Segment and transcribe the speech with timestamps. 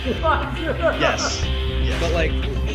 [0.06, 1.44] yes.
[1.44, 2.00] yes.
[2.00, 2.32] But like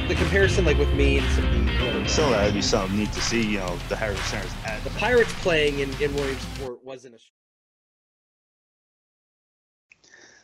[0.07, 3.21] the comparison, like with me and some people, So uh, that'd be something neat to
[3.21, 3.41] see.
[3.43, 7.19] You know, the Harris Centers at the Pirates playing in, in Williamsport wasn't a.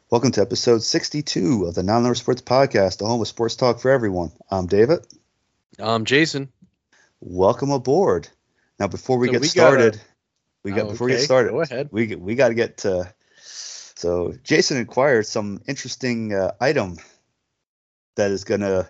[0.10, 3.80] Welcome to episode 62 of the Not Another Sports Podcast, the home of sports talk
[3.80, 4.32] for everyone.
[4.50, 5.06] I'm David.
[5.78, 6.50] I'm Jason.
[7.20, 8.28] Welcome aboard.
[8.80, 10.06] Now, before we So get we started, gotta-
[10.64, 11.90] we got oh, before we get started, Go ahead.
[11.92, 13.14] we we got to get to.
[14.02, 16.98] So, Jason acquired some interesting uh, item
[18.16, 18.90] that is going to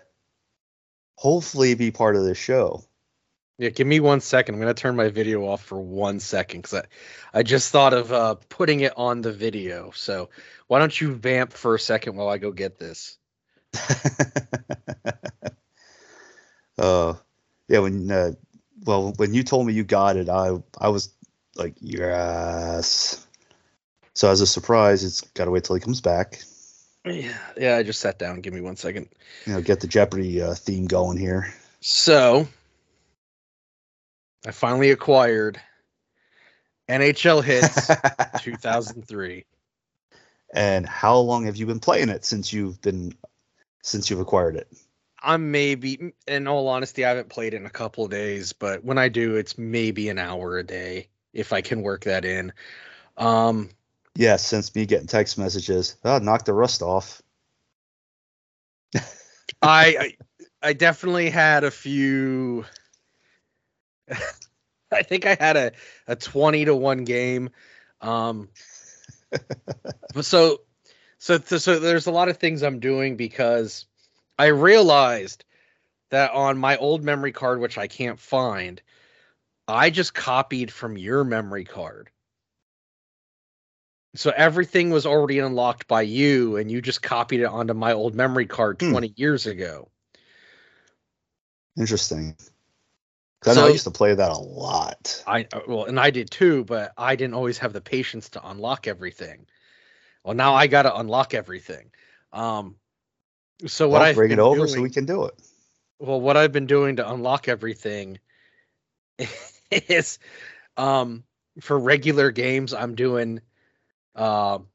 [1.16, 2.82] hopefully be part of this show.
[3.58, 4.54] Yeah, give me one second.
[4.54, 6.80] I'm gonna turn my video off for one second because
[7.34, 9.90] I, I just thought of uh, putting it on the video.
[9.94, 10.30] So
[10.68, 13.18] why don't you vamp for a second while I go get this?
[16.78, 17.12] uh,
[17.68, 18.32] yeah, when uh,
[18.86, 21.10] well, when you told me you got it, I I was
[21.54, 23.26] like, yes.
[24.14, 26.40] So as a surprise, it's got to wait till he comes back.
[27.04, 27.76] Yeah, yeah.
[27.76, 28.40] I just sat down.
[28.40, 29.08] Give me one second.
[29.46, 31.52] You know, get the Jeopardy uh, theme going here.
[31.80, 32.46] So
[34.46, 35.60] I finally acquired
[36.88, 37.90] NHL Hitz
[38.42, 39.44] 2003.
[40.54, 43.14] and how long have you been playing it since you've been
[43.82, 44.68] since you've acquired it?
[45.24, 48.84] I'm maybe, in all honesty, I haven't played it in a couple of days, but
[48.84, 52.52] when I do, it's maybe an hour a day if I can work that in.
[53.16, 53.70] Um,
[54.14, 57.22] Yeah, since me getting text messages, oh, knock the rust off.
[58.94, 59.00] I,
[59.62, 60.16] I
[60.62, 62.64] I definitely had a few.
[64.92, 65.72] I think I had a
[66.06, 67.50] a twenty to one game.
[68.00, 68.50] Um,
[69.30, 70.60] but so
[71.18, 73.86] so so there's a lot of things I'm doing because
[74.38, 75.44] I realized
[76.10, 78.82] that on my old memory card, which I can't find,
[79.66, 82.10] I just copied from your memory card.
[84.14, 88.14] So everything was already unlocked by you, and you just copied it onto my old
[88.14, 88.90] memory card Hmm.
[88.90, 89.88] 20 years ago.
[91.78, 92.36] Interesting.
[93.40, 95.24] 'Cause I know I used to play that a lot.
[95.26, 98.48] I uh, well, and I did too, but I didn't always have the patience to
[98.48, 99.46] unlock everything.
[100.22, 101.90] Well, now I got to unlock everything.
[102.32, 102.76] Um,
[103.66, 105.34] so what Well, I've bring it over doing, so we can do it.
[105.98, 108.18] well, what I've been doing to unlock everything
[109.70, 110.18] is,
[110.76, 111.24] um,
[111.60, 113.40] for regular games, I'm doing,
[114.14, 114.66] um,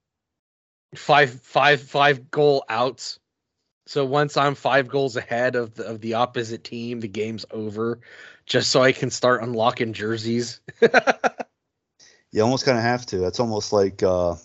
[0.95, 3.19] five five five goal outs.
[3.85, 7.99] So once I'm five goals ahead of the of the opposite team, the game's over.
[8.45, 10.61] Just so I can start unlocking jerseys.
[12.31, 13.17] You almost kind of have to.
[13.17, 14.35] That's almost like uh,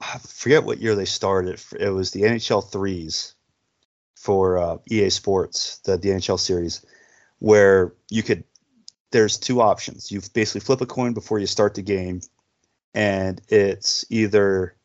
[0.00, 1.62] I forget what year they started.
[1.78, 3.34] It was the NHL threes
[4.16, 6.84] for uh, EA Sports, the, the NHL series,
[7.38, 8.44] where you could.
[9.10, 10.10] There's two options.
[10.10, 12.20] You basically flip a coin before you start the game,
[12.94, 14.76] and it's either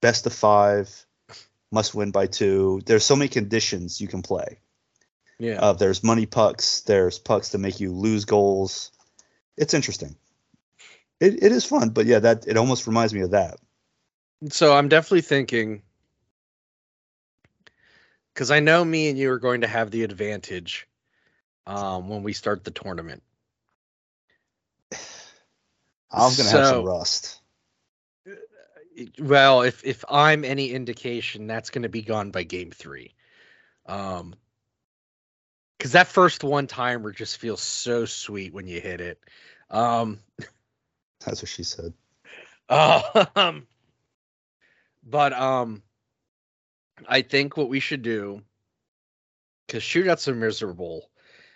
[0.00, 1.06] best of five,
[1.72, 2.80] must win by two.
[2.86, 4.58] There's so many conditions you can play.
[5.38, 5.60] Yeah.
[5.60, 6.82] Uh, there's money pucks.
[6.82, 8.90] There's pucks to make you lose goals.
[9.56, 10.16] It's interesting.
[11.20, 13.58] It, it is fun, but yeah, that it almost reminds me of that.
[14.50, 15.82] So I'm definitely thinking
[18.32, 20.86] because I know me and you are going to have the advantage
[21.66, 23.22] um, when we start the tournament.
[26.10, 27.40] I'm gonna have some rust.
[29.20, 33.14] Well, if if I'm any indication, that's going to be gone by game three.
[33.86, 34.34] Um,
[35.78, 39.20] because that first one timer just feels so sweet when you hit it.
[39.70, 40.18] Um,
[41.24, 41.92] That's what she said.
[42.70, 43.66] Um,
[45.02, 45.82] but um,
[47.08, 48.42] I think what we should do,
[49.66, 51.08] because shootouts are miserable.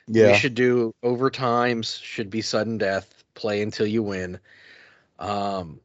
[0.07, 2.03] Yeah, We should do overtimes.
[2.03, 3.22] Should be sudden death.
[3.35, 4.39] Play until you win.
[5.19, 5.81] Um,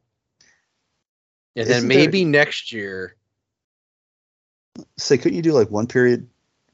[1.56, 3.16] and then Isn't there- maybe next year.
[4.96, 6.28] say, couldn't you do like one period,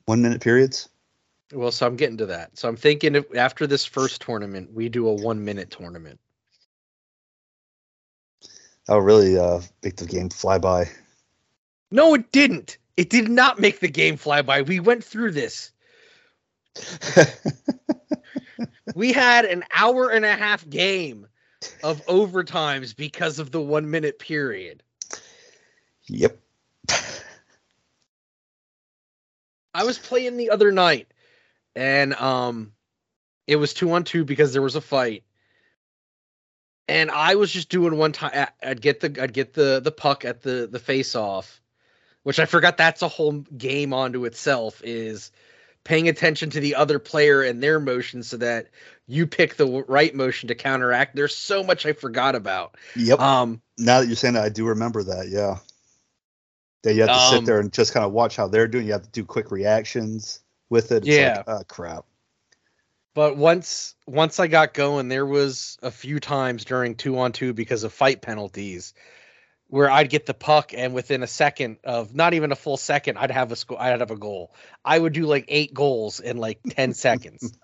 [0.06, 0.88] one minute periods?
[1.52, 2.58] Well, so I'm getting to that.
[2.58, 6.18] So I'm thinking if after this first tournament, we do a one minute tournament.
[8.86, 10.90] That would really uh, make the game fly by.
[11.90, 12.76] No, it didn't.
[12.96, 14.62] It did not make the game fly by.
[14.62, 15.70] We went through this.
[18.94, 21.26] We had an hour and a half game
[21.82, 24.82] of overtimes because of the one minute period.
[26.06, 26.38] yep.
[29.74, 31.08] I was playing the other night
[31.74, 32.72] and um
[33.46, 35.24] it was two on two because there was a fight.
[36.86, 40.24] And I was just doing one time I'd get the I'd get the the puck
[40.24, 41.60] at the the face off,
[42.22, 45.30] which I forgot that's a whole game onto itself is
[45.84, 48.68] paying attention to the other player and their motion so that
[49.06, 51.14] you pick the right motion to counteract.
[51.14, 52.76] There's so much I forgot about.
[52.96, 53.20] Yep.
[53.20, 55.28] Um now that you're saying that, I do remember that.
[55.28, 55.58] Yeah.
[56.82, 58.86] That you have to Um, sit there and just kind of watch how they're doing.
[58.86, 60.40] You have to do quick reactions
[60.70, 60.98] with it.
[60.98, 61.42] It's Yeah.
[61.46, 62.04] Like, oh, crap.
[63.14, 67.52] But once once I got going, there was a few times during two on two
[67.52, 68.92] because of fight penalties
[69.74, 73.18] where I'd get the puck and within a second of not even a full second,
[73.18, 74.54] I'd have a score I'd have a goal.
[74.84, 77.58] I would do like eight goals in like 10 seconds.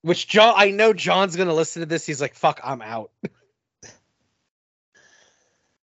[0.00, 2.06] Which John I know John's gonna listen to this.
[2.06, 3.10] He's like, fuck, I'm out.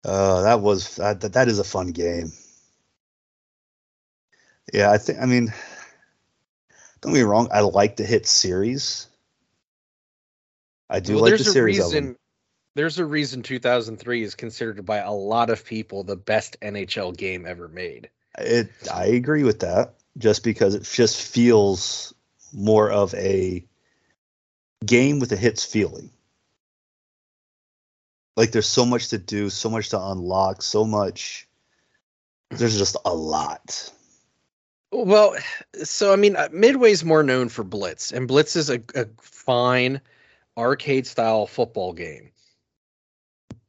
[0.04, 1.48] Uh, that was that, that.
[1.48, 2.30] Is a fun game.
[4.74, 5.20] Yeah, I think.
[5.20, 5.54] I mean,
[7.00, 7.48] don't get me wrong.
[7.50, 9.08] I like to hit series.
[10.90, 12.16] I do Well, like the series of reason.
[12.80, 17.44] There's a reason 2003 is considered by a lot of people the best NHL game
[17.44, 18.08] ever made.
[18.38, 18.70] It.
[18.90, 19.96] I agree with that.
[20.16, 22.14] Just because it just feels
[22.54, 23.62] more of a
[24.86, 26.10] game with a Hitz feeling.
[28.38, 31.46] Like there's so much to do, so much to unlock, so much.
[32.48, 33.92] There's just a lot.
[34.90, 35.36] Well,
[35.82, 40.00] so I mean, uh, Midway's more known for Blitz, and Blitz is a, a fine
[40.56, 42.29] arcade style football game.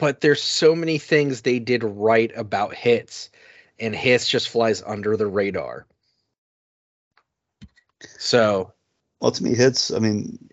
[0.01, 3.30] But there's so many things they did right about Hitz,
[3.80, 5.86] and Hitz just flies under the radar.
[8.18, 8.74] So
[9.21, 9.92] Well, to me, Hitz.
[9.92, 10.50] I mean,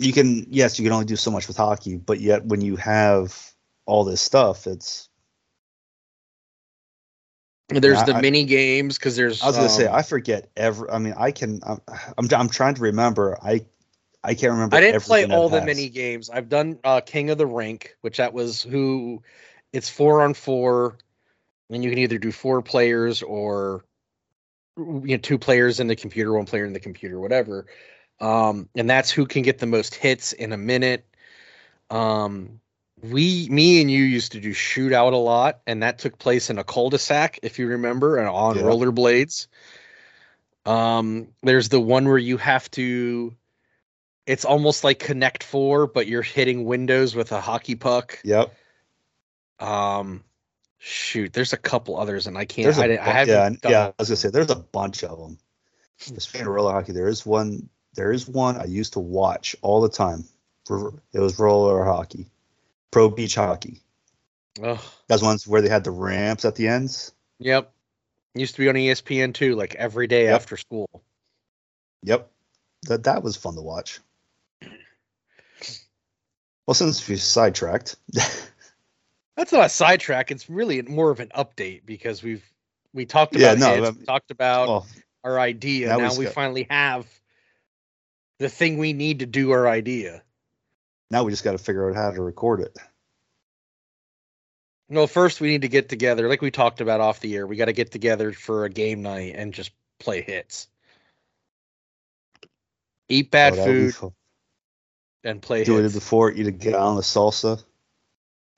[0.00, 2.74] you can yes, you can only do so much with hockey, but yet when you
[2.74, 3.52] have
[3.86, 5.08] all this stuff, it's.
[7.68, 9.40] there's the I- mini games because there's.
[9.40, 10.90] I was gonna say um, I forget every.
[10.90, 11.60] I mean, I can.
[11.62, 11.80] I'm.
[12.18, 13.38] I'm, I'm trying to remember.
[13.40, 13.66] I.
[14.28, 14.76] I can't remember.
[14.76, 16.28] I didn't play all the mini games.
[16.28, 19.22] I've done uh, King of the Rink, which that was who.
[19.72, 20.98] It's four on four,
[21.70, 23.86] and you can either do four players or
[24.76, 27.64] you know two players in the computer, one player in the computer, whatever.
[28.20, 31.06] Um, and that's who can get the most hits in a minute.
[31.88, 32.60] Um,
[33.02, 36.58] we, me, and you used to do shootout a lot, and that took place in
[36.58, 38.62] a cul-de-sac, if you remember, and on Yeah.
[38.62, 39.46] rollerblades.
[40.66, 43.34] Um, there's the one where you have to
[44.28, 48.20] it's almost like Connect Four, but you're hitting windows with a hockey puck.
[48.24, 48.54] Yep.
[49.58, 50.22] Um,
[50.78, 52.64] shoot, there's a couple others, and I can't.
[52.64, 53.60] There's a I, I haven't.
[53.64, 53.86] yeah, yeah.
[53.86, 55.38] I was gonna say there's a bunch of them.
[55.96, 57.68] Speaking of roller hockey, there is one.
[57.94, 60.24] There is one I used to watch all the time.
[60.70, 62.26] It was roller hockey,
[62.90, 63.80] pro beach hockey.
[64.62, 64.78] Ugh.
[65.08, 67.12] That's ones where they had the ramps at the ends.
[67.38, 67.72] Yep.
[68.34, 70.34] Used to be on ESPN too, like every day Yep.
[70.34, 71.02] after school.
[72.02, 72.30] Yep.
[72.88, 74.00] That that was fun to watch.
[76.68, 77.96] Well, since we sidetracked,
[79.36, 80.30] That's not a sidetrack.
[80.30, 82.44] It's really more of an update because we've
[82.92, 84.86] we talked about Yeah, no, we talked about well,
[85.24, 85.96] our idea.
[85.96, 87.06] now we finally have
[88.38, 90.22] the thing we need to do our idea.
[91.10, 92.76] now we just got to figure out how to record it.
[94.90, 97.46] Well, first we need to get together, like we talked about off the air.
[97.46, 100.68] We got to get together for a game night and just play Hitz,
[103.08, 104.12] eat bad Oh, that food, fun.
[105.24, 105.94] And play Do it Hitz.
[105.94, 107.62] before you to get on the salsa,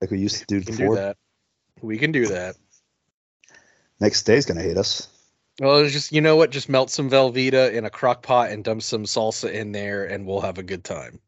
[0.00, 0.94] like we used to do we before.
[0.94, 1.16] do that.
[1.80, 2.56] We can do that.
[4.00, 5.08] Next day's gonna hate us.
[5.58, 6.50] Well, just you know what?
[6.50, 10.26] Just melt some Velveeta in a crock pot and dump some salsa in there, and
[10.26, 11.20] we'll have a good time.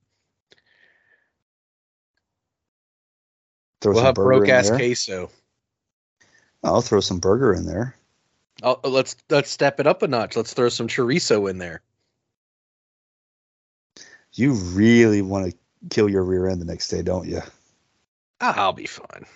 [3.81, 5.31] Throw we'll some have broke ass queso.
[6.63, 7.97] I'll throw some burger in there.
[8.63, 10.37] Oh, let's let's step it up a notch.
[10.37, 11.83] Let's throw some chorizo in there.
[14.35, 15.59] You really want to
[15.91, 17.43] kill your rear end the next day, don't you?
[18.41, 19.27] Ah, I'll be fine.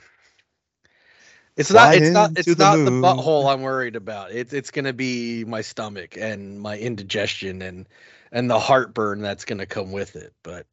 [1.56, 1.92] It's not.
[1.94, 2.32] It's not.
[2.36, 4.32] It's the not the butthole I'm worried about.
[4.32, 7.86] It's it's gonna be my stomach and my indigestion and
[8.32, 10.32] and the heartburn that's gonna come with it.
[10.42, 10.66] But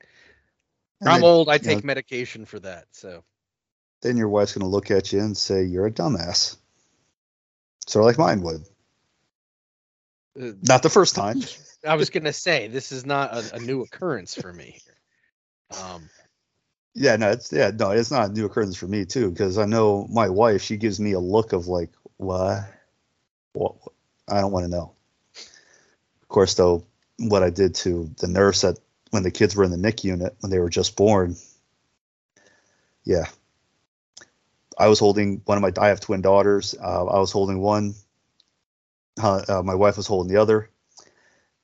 [1.01, 1.50] And I'm then, old.
[1.50, 2.88] I you know, take medication for that.
[2.92, 3.24] So
[4.01, 6.58] then your wife's gonna look at you and say you're a dumbass.
[7.88, 8.63] Sort of like mine would.
[10.39, 11.42] uh, Not the first time.
[11.86, 14.82] I was gonna say this is not a, a new occurrence for me.
[15.72, 16.10] Um,
[16.96, 19.66] Yeah, no, it's yeah, no, it's not a new occurrence for me too, because I
[19.66, 20.62] know my wife.
[20.62, 22.66] She gives me a look of like, what?
[23.54, 23.75] What?
[24.30, 24.94] I don't want to know.
[26.22, 26.86] Of course, though,
[27.20, 28.80] what I did to the nurse at
[29.12, 31.36] when the kids were in the NIC unit when they were just born.
[33.04, 33.25] Yeah,
[34.78, 35.74] I was holding one of my.
[35.84, 36.75] I have twin daughters.
[36.80, 37.96] Uh, I was holding one.
[39.22, 40.70] Uh, uh, my wife was holding the other,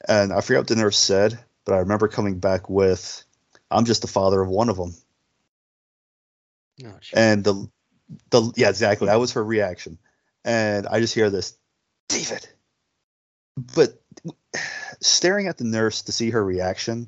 [0.08, 3.24] and I forget what the nurse said, but I remember coming back with,
[3.72, 4.96] "I'm just the father of one of them."
[6.86, 7.70] oh, and the
[8.32, 9.98] the yeah exactly that was her reaction
[10.44, 11.56] and i just hear this
[12.08, 12.48] david
[13.76, 14.02] but
[15.02, 17.08] staring at the nurse to see her reaction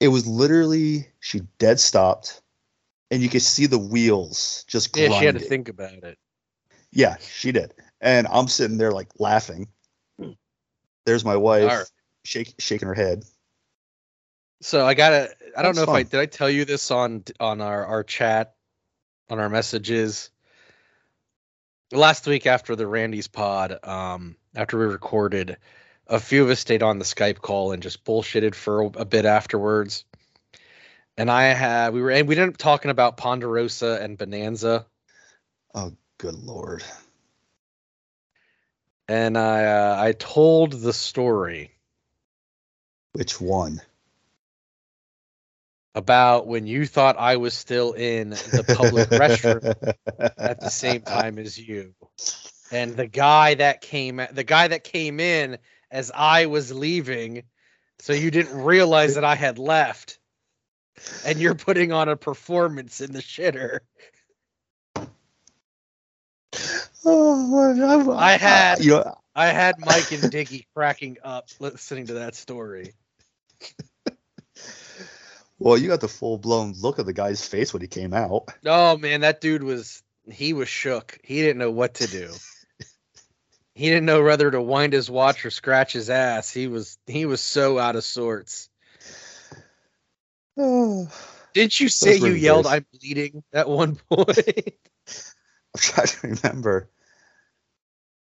[0.00, 2.40] it was literally she dead stopped
[3.10, 5.18] and you could see the wheels just Yeah, grinding.
[5.18, 6.18] she had to think about it.
[6.92, 7.74] Yeah, she did.
[8.00, 9.68] And I'm sitting there like laughing.
[11.08, 11.86] There's my wife right.
[12.24, 13.24] shake, shaking her head.
[14.60, 15.30] So I gotta.
[15.56, 16.20] I don't That's know if I did.
[16.20, 18.54] I tell you this on on our our chat,
[19.30, 20.30] on our messages.
[21.90, 25.56] Last week after the Randy's pod, um, after we recorded,
[26.06, 29.04] a few of us stayed on the Skype call and just bullshitted for a, a
[29.06, 30.04] bit afterwards.
[31.16, 34.84] And I had we were and we ended up talking about Ponderosa and Bonanza,
[35.74, 36.82] Oh, good lord.
[39.08, 41.72] And I uh, I told the story
[43.12, 43.80] Which one?
[45.94, 49.92] about when you thought I was still in the public restroom
[50.38, 51.94] at the same time as you.
[52.70, 55.58] And the guy that came the guy that came in
[55.90, 57.44] as I was leaving,
[57.98, 60.18] so you didn't realize that I had left.
[61.24, 63.80] And you're putting on a performance in the shitter.
[67.04, 72.34] Oh, I had- you know, I had Mike and Diggy cracking up listening to that
[72.34, 72.94] story.
[75.58, 78.48] well, you got the full blown look of the guy's face when he came out.
[78.66, 81.18] Oh man, that dude was he was shook.
[81.22, 82.32] He didn't know what to do.
[83.74, 86.50] He didn't know whether to wind his watch or scratch his ass.
[86.50, 88.68] He was he was so out of sorts.
[90.56, 91.08] Oh,
[91.54, 92.66] Didn't you say you yelled.
[92.66, 94.74] I'm bleeding at one point?
[95.78, 96.88] I'm trying to remember.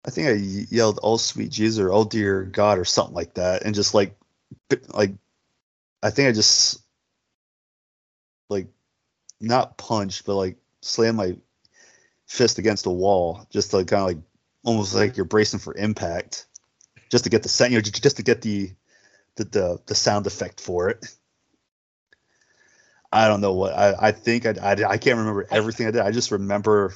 [0.04, 3.62] I think I yelled "Oh sweet Jesus" or "Oh dear God" or something like that,
[3.62, 4.16] and just like,
[4.88, 5.12] like,
[6.02, 6.80] I think I just
[8.49, 8.66] like
[9.40, 11.37] not punched, but like slammed my
[12.26, 14.18] fist against a wall, just to kind of like
[14.64, 16.47] almost like you're bracing for impact,
[17.11, 18.73] just to get the sound, you know, just to get the
[19.37, 21.14] the the, the sound effect for it.
[23.12, 26.00] I don't know what I, I think I, I I can't remember everything I did.
[26.00, 26.94] I just remember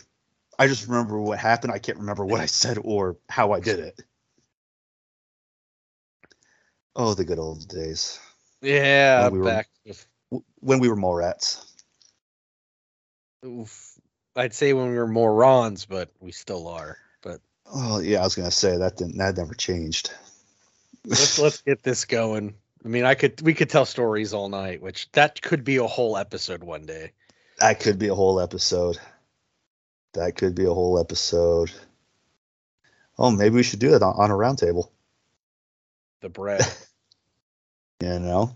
[0.58, 1.72] I just remember what happened.
[1.72, 4.00] I can't remember what I said or how I did it.
[6.96, 8.18] Oh, the good old days
[8.62, 11.72] yeah, When we back with, W- when we were mole rats.
[13.44, 13.98] oof.
[14.34, 16.98] I'd say when we were morons, but we still are.
[17.22, 20.12] But Oh yeah, I was gonna say that didn't that never changed.
[21.04, 22.54] let's let's get this going.
[22.84, 25.86] I mean, I could we could tell stories all night, which that could be a
[25.86, 27.12] whole episode one day.
[27.58, 28.98] That could be a whole episode.
[30.16, 31.70] That could be a whole episode.
[33.18, 34.90] Oh, maybe we should do that on, on a round table.
[36.20, 36.62] The bread.
[37.98, 38.54] You know,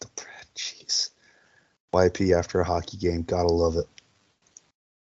[0.00, 1.10] the bread, jeez.
[1.92, 3.84] YP after a hockey game, gotta love it.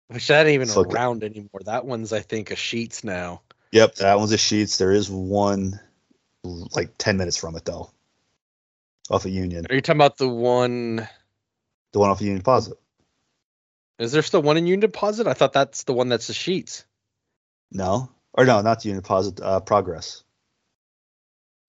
[0.09, 0.77] Which that ain't even it.
[0.95, 1.61] around anymore.
[1.67, 3.43] That one's I think a Sheetz now.
[3.73, 4.79] Yep, that one's a Sheetz.
[4.79, 5.79] There is one
[6.43, 7.91] like ten minutes from it though,
[9.11, 9.67] off of Union.
[9.69, 11.07] Are you talking about the one?
[11.93, 12.79] The one off of Union Deposit.
[13.99, 15.27] Is there still one in Union Deposit?
[15.27, 16.85] I thought that's the one that's the Sheetz.
[17.71, 19.41] No, or no, not the Union Deposit.
[19.41, 20.25] Uh, Progress.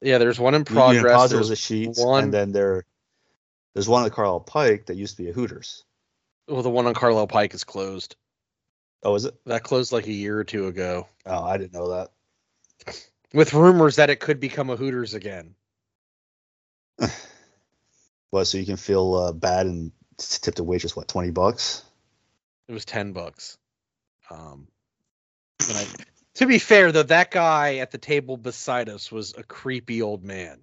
[0.02, 1.04] Yeah, there's one in Union progress.
[1.04, 2.84] Deposit was a There's Sheetz, one- and then there,
[3.74, 5.84] there's one at Carlisle Pike that used to be a Hooters.
[6.48, 8.16] well, the one on Carlisle Pike is closed.
[9.04, 9.36] Oh, is it?
[9.46, 12.10] That closed like a year or two ago, Oh, I didn't know that.
[13.34, 15.56] with rumors that it could become a Hooters again.
[18.30, 18.46] What?
[18.46, 21.84] So you can feel uh, bad and tip the waitress what twenty bucks?
[22.68, 23.58] It was ten bucks.
[24.30, 24.68] Um,
[25.62, 25.86] I,
[26.36, 30.24] to be fair though, that guy at the table beside us was a creepy old
[30.24, 30.60] man.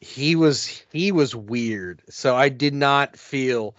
[0.00, 3.76] He was he was weird, so I did not feel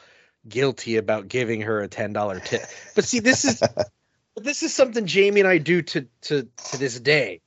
[0.48, 2.64] guilty about giving her a ten dollar tip.
[2.96, 3.88] But see, this is but
[4.44, 7.42] this is something Jamie and I do to to to this day.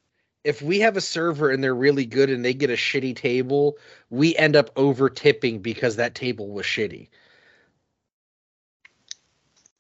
[0.45, 3.79] If we have a server and they're really good and they get a shitty table,
[4.11, 7.09] we end up over tipping because that table was shitty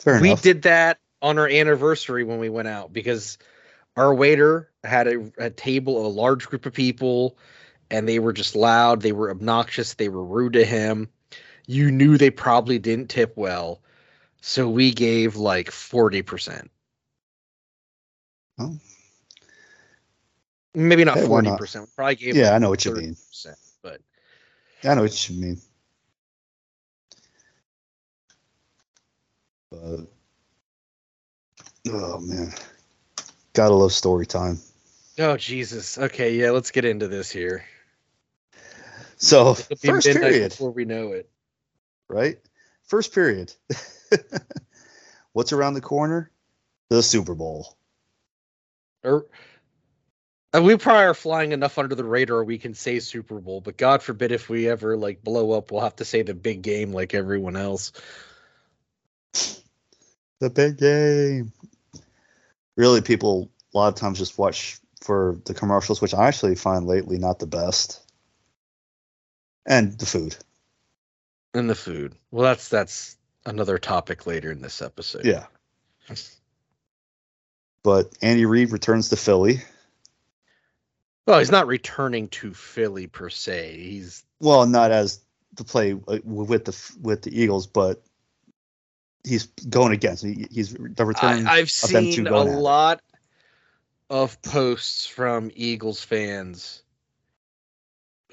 [0.00, 0.42] Fair we enough.
[0.42, 3.38] did that on our anniversary when we went out because
[3.96, 7.38] our waiter had a, a table of a large group of people
[7.90, 11.08] and they were just loud they were obnoxious they were rude to him
[11.66, 13.80] you knew they probably didn't tip well
[14.42, 16.68] so we gave like 40%
[18.58, 18.78] Oh.
[20.74, 21.58] maybe not Hey, why not?
[21.60, 23.16] 40% we probably gave Yeah, I know what you mean.
[23.82, 24.00] but
[24.84, 25.60] I know what you mean.
[29.82, 30.06] But
[31.92, 32.52] oh man,
[33.52, 34.58] gotta love story time.
[35.18, 37.64] oh jesus okay yeah let's get into this here
[39.18, 41.30] So first period, before we know it
[42.08, 42.38] right?
[42.84, 43.52] First period.
[45.32, 46.30] What's around the corner?
[46.88, 47.76] The Super Bowl.
[49.02, 49.26] or
[50.54, 53.76] uh, we probably are flying enough under the radar we can say Super Bowl, but
[53.76, 56.92] God forbid if we ever like blow up, we'll have to say the big game
[56.92, 57.92] like everyone else.
[60.40, 61.52] The big game.
[62.76, 66.86] Really, people a lot of times just watch for the commercials, which I actually find
[66.86, 68.02] lately not the best.
[69.64, 70.36] And the food.
[71.54, 72.14] And the food.
[72.30, 75.24] Well, that's that's another topic later in this episode.
[75.24, 75.46] Yeah.
[77.82, 79.62] But Andy Reid returns to Philly.
[81.26, 83.76] Well, he's not returning to Philly per se.
[83.76, 85.20] He's Well, not as
[85.56, 88.02] to play uh, with the with the Eagles, but
[89.26, 90.24] he's going against.
[90.24, 91.46] He, he's the return.
[91.46, 93.02] I, I've of them two seen a lot
[94.08, 96.82] of posts from Eagles fans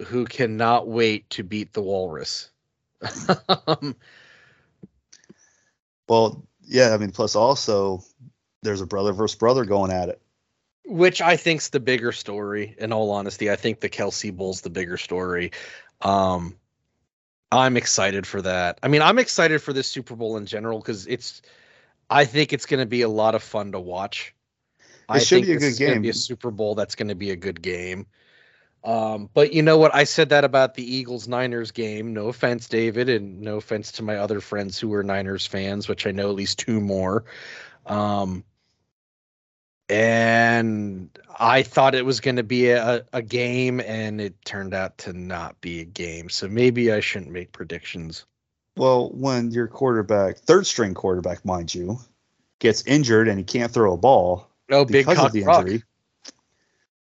[0.07, 2.49] who cannot wait to beat the Walrus.
[6.07, 6.93] Well, yeah.
[6.93, 8.03] I mean, plus also
[8.61, 10.21] there's a brother versus brother going at it.
[10.85, 12.75] which I think's the bigger story.
[12.77, 15.51] In all honesty, I think the Kelce Bowl's the bigger story.
[16.01, 16.55] Um,
[17.57, 18.79] I'm excited for that.
[18.83, 21.41] I mean, I'm excited for this Super Bowl in general because it's.
[22.09, 24.35] I think it's going to be a lot of fun to watch.
[25.09, 26.13] I should think be a good gonna Be a.
[26.13, 28.07] Super Bowl that's going to be a good game.
[28.83, 29.95] Um, but you know what?
[29.95, 32.13] I said that about the Eagles Niners game.
[32.13, 36.05] No offense, David, and no offense to my other friends who are Niners fans, which
[36.05, 37.23] I know at least two more.
[37.85, 38.43] Um,
[39.89, 41.09] and
[41.39, 45.13] I thought it was going to be a, a game, and it turned out to
[45.13, 46.29] not be a game.
[46.29, 48.25] So maybe I shouldn't make predictions.
[48.75, 51.99] Well, when your quarterback, third string quarterback, mind you,
[52.59, 55.67] gets injured and he can't throw a ball Oh, big because of the rock.
[55.67, 55.83] injury,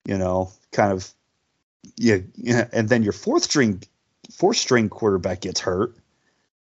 [0.05, 1.09] you know, kind of,
[1.97, 3.83] yeah, yeah, and then your fourth string,
[4.33, 5.97] fourth string quarterback gets hurt,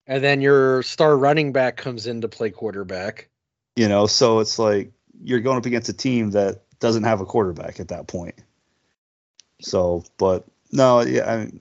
[0.06, 3.28] and then your star running back comes in to play quarterback.
[3.76, 4.92] you know, so it's like
[5.22, 8.34] you're going up against a team that doesn't have a quarterback at that point.
[9.60, 11.60] So, but no, yeah, I mean,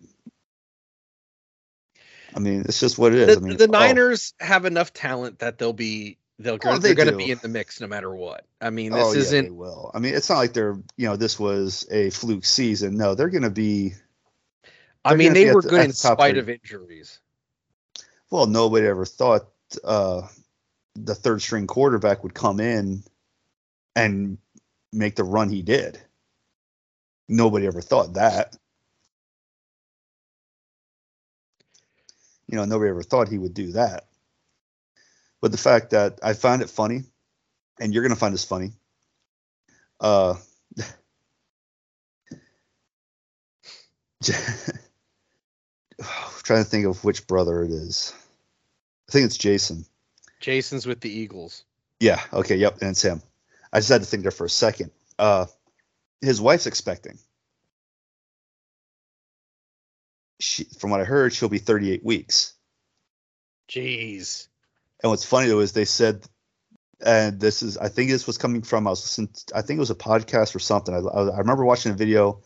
[2.36, 3.36] I mean, it's just what it is.
[3.36, 6.94] The, I mean, the oh, Niners have enough talent that they'll be they'll Oh, they're
[6.94, 8.46] going to be in the mix no matter what.
[8.60, 9.92] I mean, this oh, yeah, isn't they will.
[9.94, 12.98] I mean, it's not like they're, you know, this was a fluke season.
[12.98, 13.94] No, they're going to be.
[15.06, 16.40] I mean, they were the- good in spite three.
[16.40, 17.20] of injuries.
[18.30, 19.48] Well, nobody ever thought
[19.84, 20.24] uh,
[20.96, 23.04] the third string quarterback would come in
[23.96, 24.38] and
[24.92, 26.00] make the run he did.
[27.28, 28.56] Nobody ever thought that.
[32.48, 34.06] You know, nobody ever thought he would do that.
[35.42, 37.04] But the fact that I found it funny,
[37.80, 38.72] and you're gonna find this funny.
[40.00, 40.36] Uh,
[46.44, 48.14] trying to think of which brother it is.
[49.10, 49.86] I think it's Jason.
[50.40, 51.64] Jason's with the Eagles.
[52.00, 52.22] Yeah.
[52.34, 52.56] Okay.
[52.56, 52.82] Yep.
[52.82, 53.22] And it's him.
[53.76, 54.90] I just had to think there for a second.
[55.20, 55.48] Uh,
[56.22, 57.20] his wife's expecting.
[60.40, 62.54] She, from what I heard, she'll be 38 weeks.
[63.68, 64.48] Jeez.
[65.04, 66.26] And what's funny though is they said,
[67.06, 69.82] and this is, I think this was coming from, I was listening, I think it
[69.82, 70.96] was a podcast or something.
[70.96, 72.44] I, I, I remember watching a video.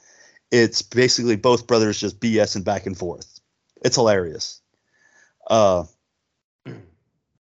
[0.50, 3.40] It's basically both brothers just BS and back and forth.
[3.86, 4.64] It's hilarious.
[5.48, 5.84] Uh,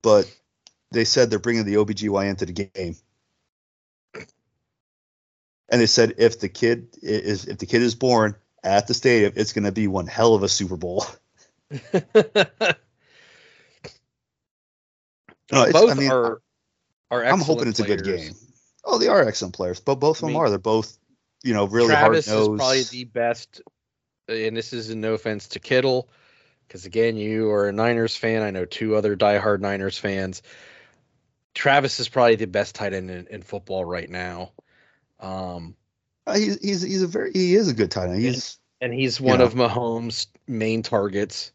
[0.03, 0.31] but
[0.93, 2.97] they said they're bringing the OBGYN to the game.
[5.71, 9.33] And they said if the kid is if the kid is born at the stadium,
[9.37, 11.07] it's going to be one hell of a Super Bowl.
[15.53, 16.41] No, both I mean, are
[17.11, 18.33] are I'm hoping it's a good game.
[18.85, 20.49] Oh, they are excellent players, but both of I them are.
[20.49, 20.97] They're both,
[21.43, 22.13] you know, really hard.
[22.13, 23.61] Travis is probably the best,
[24.29, 26.09] and this is no offense to Kittle,
[26.67, 28.43] because again, you are a Niners fan.
[28.43, 30.43] I know two other diehard Niners fans.
[31.55, 34.53] Travis is probably the best tight end in, in football right now,
[35.21, 35.75] um,
[36.27, 38.21] Uh, he's he's he's a very he is a good tight end.
[38.23, 39.45] He's and he's one know.
[39.45, 41.53] of Mahomes' main targets.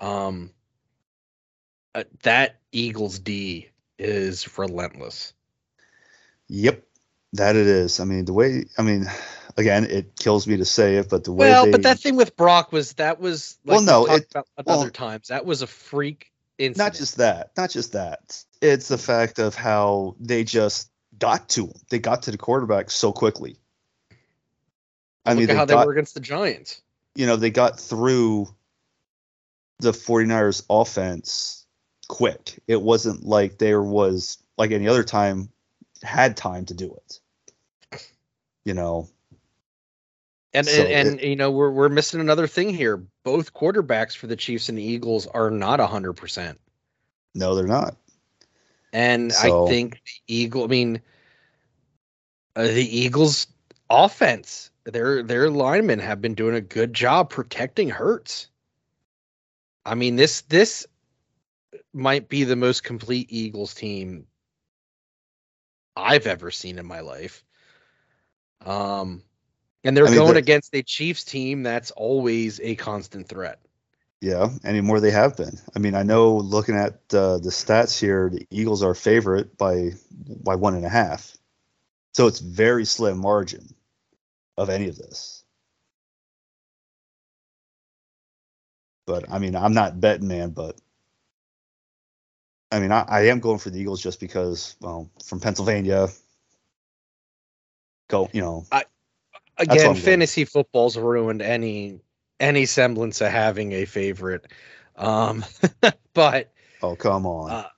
[0.00, 0.50] Um,
[1.94, 5.32] uh, that Eagles D is relentless.
[6.48, 6.84] yep,
[7.34, 8.00] that it is.
[8.00, 9.06] I mean, the way I mean,
[9.56, 12.16] again, it kills me to say it, but the way Well, they, but that thing
[12.16, 15.28] with Brock was that was like Well, no, it- about well- other times.
[15.28, 16.78] That was a freak incident.
[16.92, 18.42] not just that, not just that.
[18.60, 21.74] It's the fact of how they just got to him.
[21.90, 23.56] They got to the quarterback so quickly.
[25.26, 26.82] I Look mean, at they how got, they were against the Giants.
[27.14, 28.48] you know, they got through
[29.78, 31.66] the 49ers offense
[32.08, 32.58] quick.
[32.66, 35.48] It wasn't like there was like any other time
[36.02, 37.20] had time to do it.
[38.64, 39.08] You know,
[40.52, 43.02] And So and, and you know we're we're missing another thing here.
[43.24, 46.60] Both quarterbacks for the Chiefs and the Eagles are not hundred percent.
[47.34, 47.96] no, they're not.
[48.94, 50.64] And So- I think the Eagle.
[50.64, 51.02] I mean,
[52.54, 53.48] uh, the Eagles'
[53.90, 58.48] offense, their their linemen have been doing a good job protecting Hurts.
[59.84, 60.86] I mean this this
[61.92, 64.26] might be the most complete Eagles team
[65.96, 67.44] I've ever seen in my life.
[68.60, 69.22] Um,
[69.82, 73.60] and they're I mean, going against a Chiefs team that's always a constant threat.
[74.24, 75.58] Yeah, anymore they have been.
[75.76, 79.90] I mean, I know looking at uh, the stats here, the Eagles are favorite by
[80.42, 81.36] by one and a half,
[82.14, 83.74] so it's very slim margin
[84.56, 85.44] of any of this.
[89.06, 90.80] But I mean, I'm not betting man, but
[92.72, 96.08] I mean, I, I am going for the Eagles just because, well, from Pennsylvania,
[98.08, 98.84] go, you know, I'm
[99.58, 102.00] Again, fantasy football's ruined any
[102.40, 104.46] any semblance of having a favorite.
[104.96, 105.44] Um,
[106.14, 107.68] but oh come on, Uh,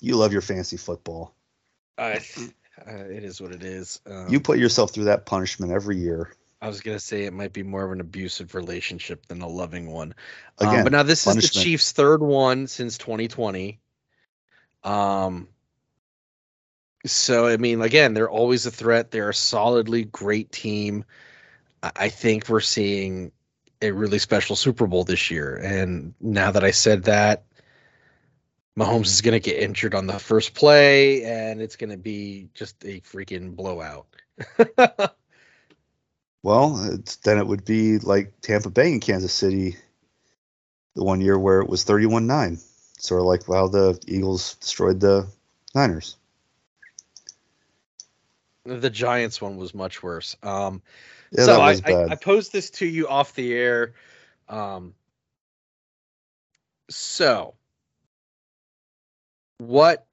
[0.00, 1.34] you love your fancy football.
[1.98, 2.18] uh,
[2.86, 4.00] uh, it is what it is.
[4.06, 6.32] Um, You put yourself through that punishment every year.
[6.60, 9.90] I was gonna say it might be more of an abusive relationship than a loving
[9.90, 10.14] one.
[10.58, 11.48] Um, Again, but now this is the.
[11.48, 13.78] Chiefs' third one since 2020.
[14.82, 15.48] Um.
[17.06, 19.10] So I mean, again, they're always a threat.
[19.10, 21.04] They're a solidly great team.
[21.82, 23.30] I I think we're seeing
[23.84, 25.56] a really special Super Bowl this year.
[25.56, 27.44] And now that I said that,
[28.78, 32.48] Mahomes is going to get injured on the first play, and it's going to be
[32.54, 34.06] just a freaking blowout.
[36.44, 39.76] Well, then it would be like Tampa Bay and Kansas City,
[40.94, 42.58] the one year where it was 31 9.
[42.98, 45.26] Sort of like how the Eagles destroyed the
[45.74, 46.16] Niners.
[48.64, 50.36] The Giants one was much worse.
[50.42, 50.82] Um,
[51.30, 52.04] Yeah, so I, I.
[52.10, 53.92] I posed this to you off the air.
[54.48, 54.94] Um,
[56.90, 57.54] so,
[59.58, 60.06] what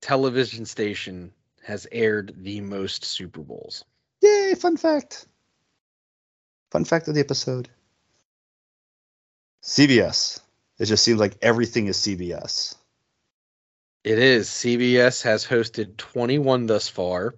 [0.00, 3.84] television station has aired the most Super Bowls?
[4.22, 5.26] Yay, fun fact.
[6.70, 7.68] Fun fact of the episode
[9.62, 10.40] CBS.
[10.78, 12.74] It just seems like everything is CBS.
[14.04, 17.34] It is CBS has hosted 21 thus far.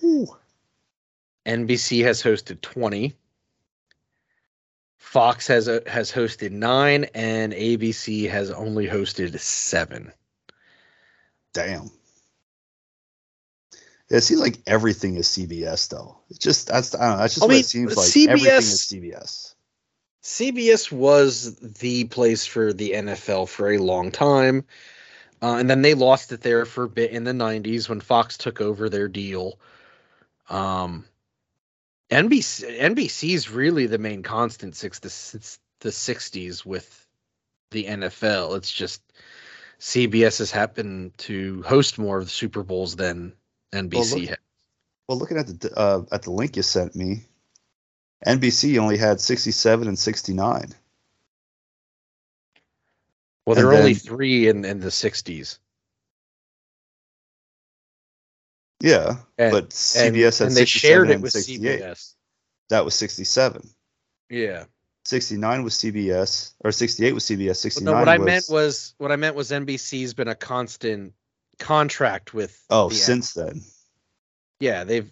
[0.00, 0.28] Whew.
[1.44, 3.14] NBC has hosted 20.
[4.98, 10.12] Fox has uh, has hosted 9 and ABC has only hosted 7.
[11.52, 11.90] Damn.
[14.08, 16.18] It seems like everything is CBS though.
[16.30, 17.18] It's just that's I don't know.
[17.18, 18.28] That's just I what mean, it seems like.
[18.28, 19.54] Everything is CBS CBS.
[20.22, 24.64] CBS was the place for the NFL for a long time.
[25.42, 28.36] Uh, and then they lost it there for a bit in the 90s when Fox
[28.36, 29.58] took over their deal.
[30.48, 31.04] Um,
[32.10, 37.06] NBC NBC is really the main constant since the, since the 60s with
[37.70, 38.56] the NFL.
[38.56, 39.00] It's just
[39.78, 43.32] CBS has happened to host more of the Super Bowls than
[43.72, 44.38] NBC look- had.
[45.08, 47.24] Well, looking at the uh, at the link you sent me,
[48.24, 50.72] NBC only had 67 and 69.
[53.50, 55.58] Well, there and are only three in, in the 60s.
[58.80, 59.70] Yeah, And- but And,
[60.14, 61.80] CBS had and they shared it with 68.
[61.80, 62.14] CBS.
[62.68, 63.68] That was 67.
[64.28, 64.66] Yeah.
[65.04, 67.48] 69 was CBS or 68 was CBS.
[67.48, 70.36] But 69 no, what I was, meant was what I meant was NBC's been a
[70.36, 71.12] constant
[71.58, 72.64] contract with.
[72.70, 73.62] oh, the- since then.
[74.60, 75.10] yeah, they've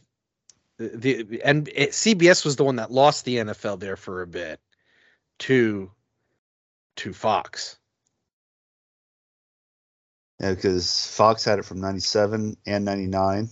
[0.79, 4.29] the, the and it, CBS was the one that lost the NFL there for a
[4.29, 4.61] bit
[5.41, 5.91] to
[6.99, 7.79] to Fox.
[10.41, 13.49] Yeah, because Fox had it from 97 and 99,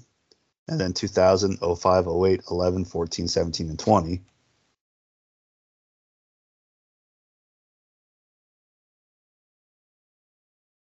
[0.68, 4.22] and then 2000, 05, 08, 11, 14, 17, and 20.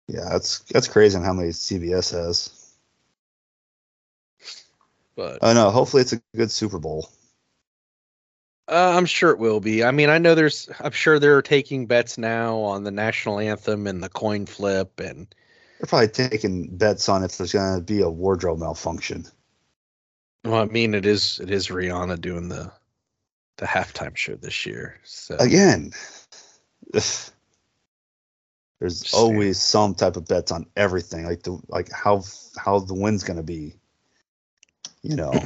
[0.07, 2.73] Yeah, that's that's crazy on how many CBS has.
[5.15, 5.69] But I know.
[5.69, 7.07] Hopefully, it's a good Super Bowl.
[8.67, 9.83] uh, I'm sure it will be.
[9.83, 10.69] I mean, I know there's.
[10.79, 15.27] I'm sure they're taking bets now on the national anthem and the coin flip and
[15.79, 19.25] They're probably taking bets on if there's going to be a wardrobe malfunction.
[20.43, 22.71] well, I mean, it is it is Rihanna doing the
[23.57, 24.97] the halftime show this year.
[25.03, 25.91] So Again,
[28.79, 29.07] there's Just saying.
[29.13, 32.23] always some type of bets on everything, like the like how
[32.57, 33.73] how the wind's going to be.
[35.01, 35.33] You know.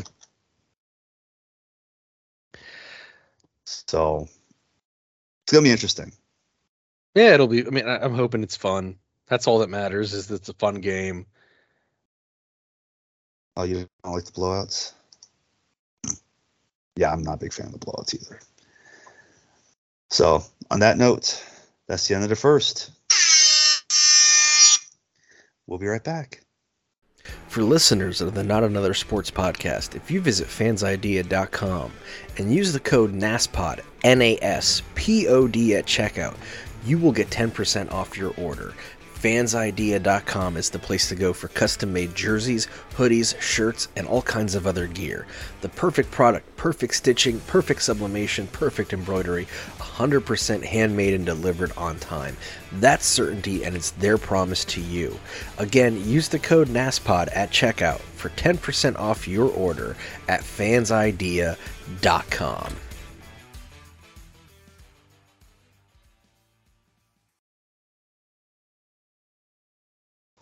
[3.66, 4.28] so
[5.44, 6.12] it's going to be interesting.
[7.16, 7.66] yeah, it'll be.
[7.66, 8.98] I mean, I, I'm hoping it's fun.
[9.28, 10.14] That's all that matters.
[10.14, 11.26] Is that it's a fun game.
[13.56, 14.94] Oh, you don't like the blowouts?
[16.96, 18.40] Yeah, I'm not a big fan of the blowouts either.
[20.10, 21.44] So, on that note,
[21.88, 22.92] that's the end of the first.
[25.66, 26.44] We'll be right back.
[27.48, 31.92] For listeners of the Not Another Sports podcast, if you visit fansidea.com
[32.38, 36.36] and use the code NASPOD, N A S P O D at checkout,
[36.86, 38.74] you will get 10% off your order.
[39.24, 44.54] Fansidea.com is the place to go for custom made jerseys, hoodies, shirts, and all kinds
[44.54, 45.26] of other gear.
[45.62, 49.48] The perfect product, perfect stitching, perfect sublimation, perfect embroidery,
[49.80, 52.36] 100% handmade and delivered on time.
[52.74, 55.18] That's certainty, and it's their promise to you.
[55.58, 59.96] Again, use the code NASPOD at checkout for 10% off your order
[60.28, 61.56] at fansidea.com.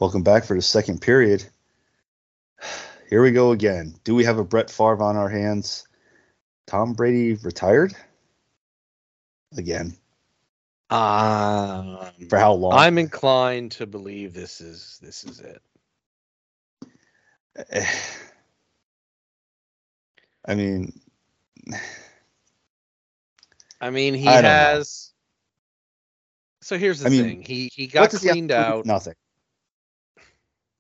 [0.02, 1.46] Welcome back for the second period.
[3.08, 3.94] Here we go again.
[4.04, 5.88] Do we have a Brett Favre on our hands?
[6.66, 7.94] Tom Brady retired
[9.56, 9.96] again.
[10.90, 12.74] Um, For how long?
[12.74, 15.62] I'm inclined to believe this is this is it.
[20.48, 21.00] I mean,
[23.80, 24.50] I mean, he I don't know.
[24.50, 25.12] has.
[26.64, 27.44] So here's the I mean, thing.
[27.44, 28.88] He he got does he cleaned out.
[28.88, 29.14] Nothing.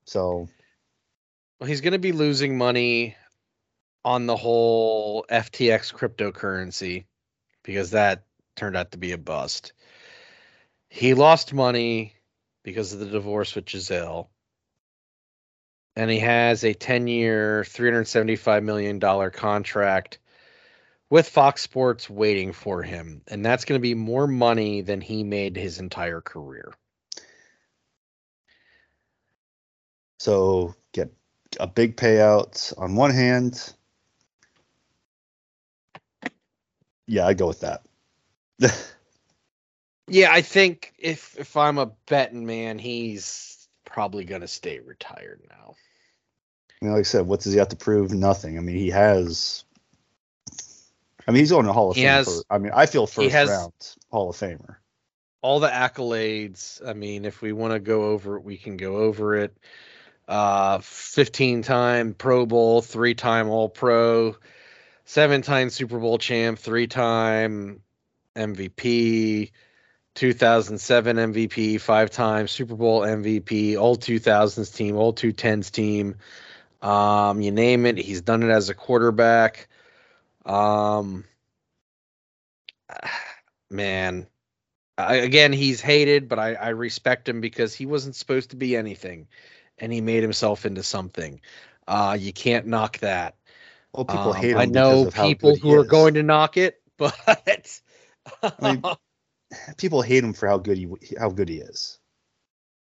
[0.06, 0.48] So
[1.60, 3.16] Well, he's going to be losing money
[4.04, 7.06] on the whole FTX cryptocurrency
[7.64, 9.74] because that turned out to be a bust.
[10.90, 12.16] He lost money
[12.64, 14.30] because of the divorce with Gisele.
[15.96, 19.00] And he has a 10 year, $375 million
[19.32, 20.20] contract
[21.10, 23.22] with Fox Sports waiting for him.
[23.28, 26.74] And that's going to be more money than he made his entire career.
[30.22, 31.12] So get
[31.60, 33.74] a big payout on one hand.
[37.08, 37.82] Yeah, I go with that.
[40.08, 45.76] Yeah, I think if if I'm a betting man, he's probably gonna stay retired now.
[46.82, 48.12] You know, like I said, what does he have to prove?
[48.12, 48.58] Nothing.
[48.58, 49.64] I mean, he has.
[51.26, 52.10] I mean, he's on to Hall of He Fame.
[52.10, 53.72] has- for, I mean, I feel first has- round
[54.12, 54.76] Hall of Famer.
[55.42, 56.86] All the accolades.
[56.86, 59.56] I mean, if we want to go over it, we can go over it.
[60.32, 64.38] Uh, 15 time Pro Bowl, three time All Pro,
[65.04, 67.82] seven time Super Bowl champ, three time
[68.38, 69.52] MVP,
[70.16, 76.16] 2007 MVP, five time Super Bowl MVP, all 2000s team, all 210s team.
[76.82, 79.68] Um, you name it, he's done it as a quarterback.
[80.46, 81.26] Um,
[83.70, 84.28] man,
[84.98, 88.78] I, again, he's hated, but I, I respect him because he wasn't supposed to be
[88.78, 89.28] anything,
[89.82, 91.42] and he made himself into something.
[91.88, 93.36] Uh, you can't knock that.
[93.94, 94.58] Well, people Um, hate him.
[94.60, 97.82] I know people who are going to knock it, but
[98.62, 98.84] mean,
[99.78, 100.88] people hate him for how good he
[101.20, 102.00] how good he is.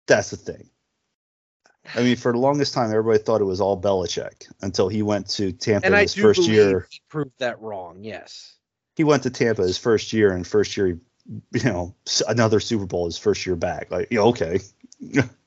[0.08, 0.70] That's the thing.
[1.94, 5.28] I mean, for the longest time, everybody thought it was all Belichick until he went
[5.30, 6.86] to Tampa and I his first year.
[6.90, 8.02] he proved that wrong.
[8.02, 8.56] Yes.
[8.96, 10.88] He went to Tampa his first year, and first year,
[11.52, 11.94] you know,
[12.26, 13.90] another Super Bowl his first year back.
[13.90, 14.60] Like, yeah, okay.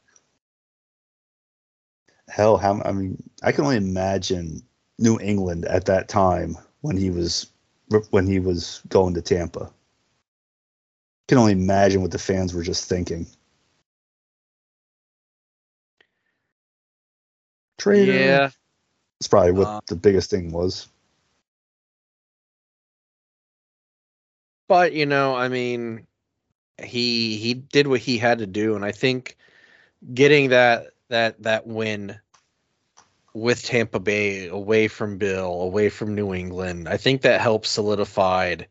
[2.31, 4.63] Hell, how I mean, I can only imagine
[4.97, 7.47] New England at that time when he was
[8.11, 9.65] when he was going to Tampa.
[9.65, 9.71] I
[11.27, 13.27] Can only imagine what the fans were just thinking.
[17.77, 18.13] Traitor.
[18.13, 18.49] Yeah.
[19.19, 20.87] That's probably what Uh, the biggest thing was.
[24.69, 26.07] But you know, I mean,
[26.81, 29.35] he he did what he had to do, and I think
[30.13, 32.19] getting that that that win
[33.33, 38.67] with Tampa Bay away from Bill, away from New England, I think that helped solidified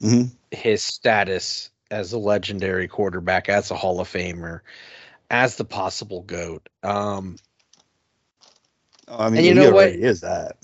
[0.00, 4.60] hmm his status as a legendary quarterback, as a Hall of Famer,
[5.30, 6.68] as the possible goat.
[6.82, 7.36] Um,
[9.08, 10.56] I mean, And you know what is that.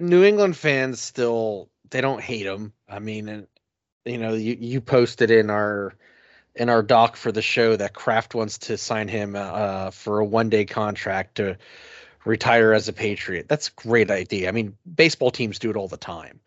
[0.00, 2.72] New England fans still they don't hate him.
[2.88, 3.46] I mean, and
[4.04, 5.94] you know, you you posted in our
[6.54, 10.24] in our doc for the show that Kraft wants to sign him uh, for a
[10.24, 11.56] one day contract to
[12.24, 13.48] retire as a Patriot.
[13.48, 14.48] That's a great idea.
[14.48, 16.40] I mean, baseball teams do it all the time.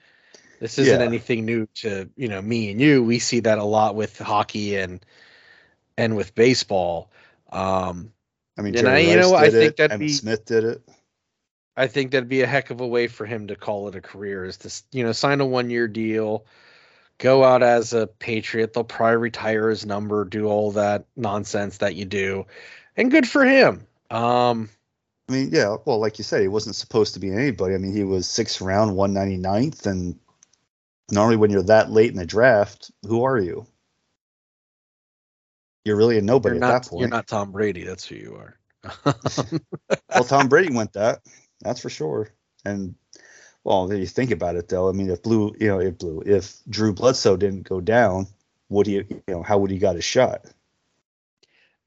[0.59, 1.05] This isn't Yeah.
[1.05, 3.03] anything new to you know me and you.
[3.03, 5.05] We see that a lot with hockey and
[5.97, 7.11] and with baseball.
[7.51, 8.11] Um,
[8.57, 10.81] I mean, And Jerry I- you Rice know, I think that'd Emmitt Smith did it.
[11.75, 14.01] I think that'd be a heck of a way for him to call it a
[14.01, 16.43] career is to, you know, sign a one year deal,
[17.17, 18.73] go out as a Patriot.
[18.73, 22.45] They'll probably retire his number, do all that nonsense that you do.
[22.95, 23.85] And good for him.
[24.09, 24.69] Um,
[25.29, 25.77] I mean, yeah.
[25.85, 27.75] Well, like you said, he wasn't supposed to be anybody.
[27.75, 30.17] I mean, he was sixth round, 199th, and
[31.11, 33.65] normally when you're that late in the draft, who are you?
[35.85, 36.99] You're really a nobody at not that point.
[37.01, 38.59] you're not Tom Brady, that's who you are.
[40.13, 41.19] well, Tom Brady went that.
[41.61, 42.29] That's for sure.
[42.65, 42.95] And
[43.67, 46.55] well, you think about it, though, I mean, if blue, you know, if blue, if
[46.69, 48.27] Drew Bledsoe didn't go down,
[48.69, 50.45] would he, you know, how would he got his shot?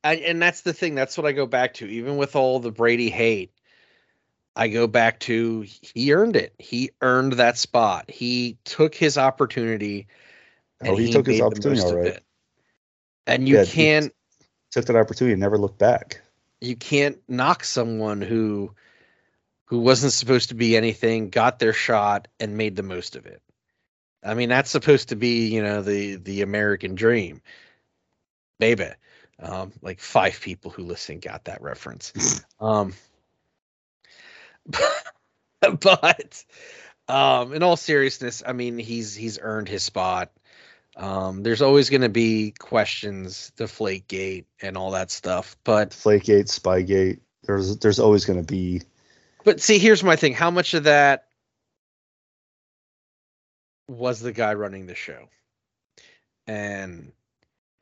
[0.05, 0.95] I, and that's the thing.
[0.95, 1.87] That's what I go back to.
[1.87, 3.51] Even with all the Brady hate,
[4.55, 6.55] I go back to he earned it.
[6.59, 8.11] He earned that spot.
[8.11, 10.07] He took his opportunity.
[10.83, 12.19] Oh, he took his opportunity, all right.
[13.27, 14.13] And you Yeah, can't
[14.71, 16.21] Took that opportunity and never looked back.
[16.61, 18.75] you can't knock someone who
[19.71, 23.41] who wasn't supposed to be anything, got their shot, and made the most of it.
[24.21, 27.41] I mean, that's supposed to be, you know, the the American dream,
[28.59, 28.89] baby.
[29.39, 32.45] Um, like five people who listen got that reference.
[32.61, 32.95] um,
[35.61, 36.45] but
[37.07, 40.33] um, in all seriousness, I mean, he's he's earned his spot.
[40.97, 46.49] Um, there's always going to be questions, Deflate Gate, and all that stuff, but Flakegate,
[46.49, 47.21] Spygate.
[47.45, 48.83] There's there's always going to be
[49.45, 50.35] But see, here's my thing.
[50.35, 51.27] How much of that
[53.89, 55.29] was the guy running the show?
[56.47, 57.13] And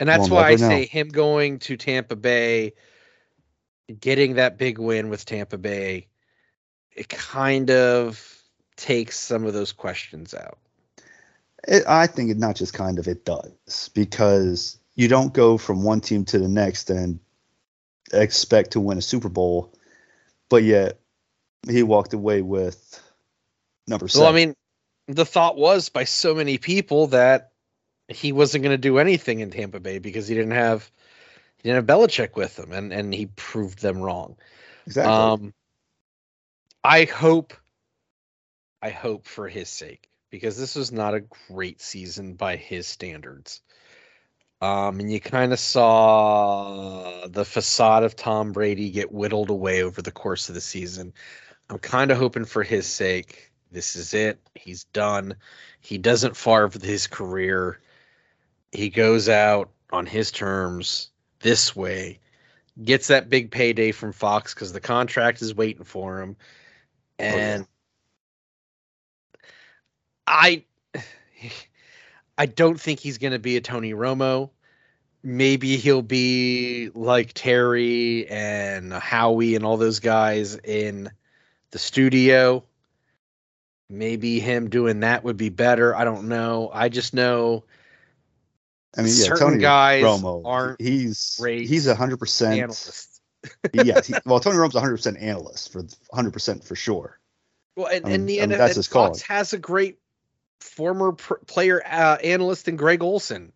[0.01, 0.57] and that's We'll why I know.
[0.57, 2.75] say him going to Tampa Bay,
[4.01, 6.07] getting that big win with Tampa Bay,
[6.95, 8.43] it kind of
[8.77, 10.59] takes some of those questions out.
[11.67, 15.83] It, I think it not just kind of it does because you don't go from
[15.83, 17.19] one team to the next and
[18.13, 19.73] expect to win a Super Bowl,
[20.49, 21.01] but yet
[21.67, 23.03] he walked away with
[23.87, 24.23] number seven.
[24.23, 24.55] Well, I mean,
[25.09, 27.53] the thought was by so many people that
[28.09, 30.91] he wasn't going to do anything in Tampa Bay because he didn't have
[31.57, 34.37] he didn't have Belichick with him, and and he proved them wrong.
[34.87, 35.13] exactly.
[35.13, 35.55] Um,
[36.85, 37.55] I hope,
[38.81, 43.61] I hope for his sake, because this was not a great season by his standards.
[44.61, 50.03] Um, and you kind of saw the facade of Tom Brady get whittled away over
[50.03, 51.13] the course of the season.
[51.71, 53.53] I'm kind of hoping for his sake.
[53.71, 54.41] This is it.
[54.55, 55.35] He's done.
[55.81, 57.81] He doesn't Favre his career.
[58.73, 62.21] He goes out on his terms this way
[62.83, 66.37] gets that big payday from Fox because the contract is waiting for him.
[67.19, 67.35] Oh, yeah.
[67.35, 67.67] And
[70.27, 70.65] I
[72.39, 74.51] I don't think he's gonna be a Tony Romo.
[75.23, 81.11] Maybe he'll be like Terry and Howie and all those guys in
[81.71, 82.65] the studio.
[83.91, 85.97] Maybe him doing that would be better.
[85.97, 86.71] I don't know.
[86.73, 87.65] I just know
[88.97, 93.05] I mean, yeah, certain Tony guys Romo, aren't he's great he's a hundred percent.
[93.73, 97.21] Yes, he, well, Tony Romo's a hundred percent analyst for hundred percent for sure.
[97.77, 99.99] Well, and, I mean- and the I mean, that's and his Fox has a great
[100.61, 103.53] former pr- player uh, analyst in Greg Olsen,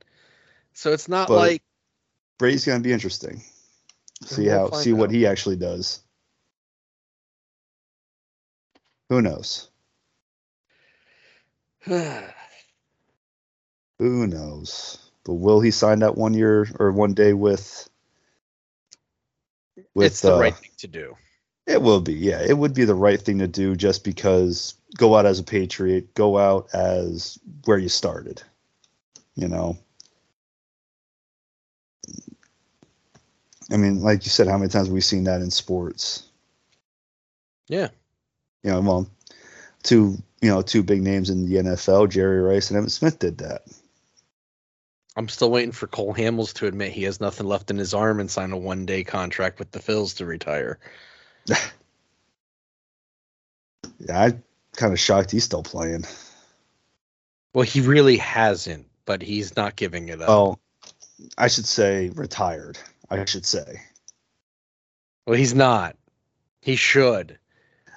[0.73, 1.63] so it's not But- like
[2.39, 3.43] Brady's going to be interesting.
[4.25, 6.01] See how see what he actually does.
[9.13, 9.69] Who knows?
[11.85, 12.25] Who
[14.27, 15.11] knows?
[15.25, 17.91] But will he sign that one year or one day with?
[19.95, 21.15] With it's the uh, right thing to do.
[21.67, 22.41] It will be, yeah.
[22.41, 26.15] It would be the right thing to do just because go out as a patriot,
[26.15, 28.43] go out as where you started.
[29.35, 29.77] You know.
[33.71, 36.23] I mean, like you said, how many times have we seen that in sports?
[37.69, 37.89] Yeah.
[38.63, 39.11] You know, well,
[39.83, 43.39] two you know, two big names in the NFL, Jerry Rice and Emmitt Smith did
[43.39, 43.63] that.
[45.17, 48.19] I'm still waiting for Cole Hamels to admit he has nothing left in his arm
[48.19, 50.79] and sign a one day contract with the Phils to retire.
[54.09, 54.43] Yeah, I'm
[54.75, 56.05] kind of shocked he's still playing.
[57.55, 60.29] Well, he really hasn't, but he's not giving it up.
[60.29, 60.59] Oh,
[61.39, 62.79] I should say retired.
[63.11, 63.81] I should say.
[65.27, 65.97] Well, he's not.
[66.61, 67.39] He should.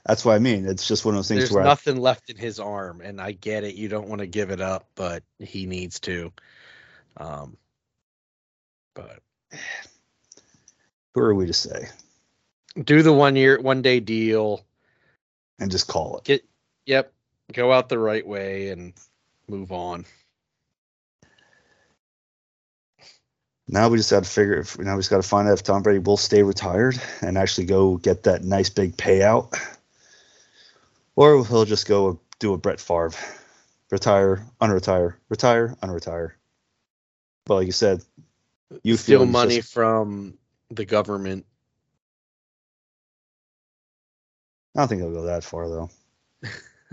[0.05, 0.67] That's what I mean.
[0.67, 3.19] It's just one of those things There's where I- nothing left in his arm, and
[3.19, 3.75] I get it.
[3.75, 6.31] You don't want to give it up, but he needs to.
[7.17, 7.57] Um,
[8.93, 9.19] but
[11.13, 11.87] who are we to say?
[12.83, 14.65] do the one year, one day deal.
[15.59, 16.23] And just call it.
[16.25, 16.45] Get,
[16.85, 17.13] yep,
[17.53, 18.93] go out the right way and
[19.47, 20.05] move on.
[23.67, 24.55] Now we just got to figure.
[24.59, 27.37] If, now we just got to find out if Tom Brady will stay retired and
[27.37, 29.57] actually go get that nice big payout,
[31.15, 33.11] or he'll just go do a Brett Favre,
[33.91, 36.31] retire, unretire, retire, unretire.
[37.45, 38.01] But like you said,
[38.83, 40.37] you Steal feel money just- from
[40.71, 41.45] the government.
[44.75, 45.89] I don't think he'll go that far though.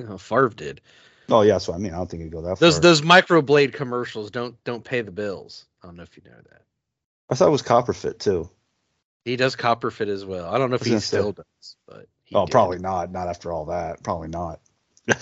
[0.08, 0.80] Oh, Favre did.
[1.28, 1.92] Oh yeah, that's what I mean.
[1.92, 2.80] I don't think he'd go that Those far.
[2.80, 5.66] those microblade commercials don't don't pay the bills.
[5.82, 6.62] I don't know if you know that.
[7.28, 8.48] I thought it was Copperfit too.
[9.24, 10.52] He does Copperfit as well.
[10.52, 12.52] I don't know if he still does, but he oh, did.
[12.52, 13.12] probably not.
[13.12, 14.02] Not after all that.
[14.02, 14.60] Probably not.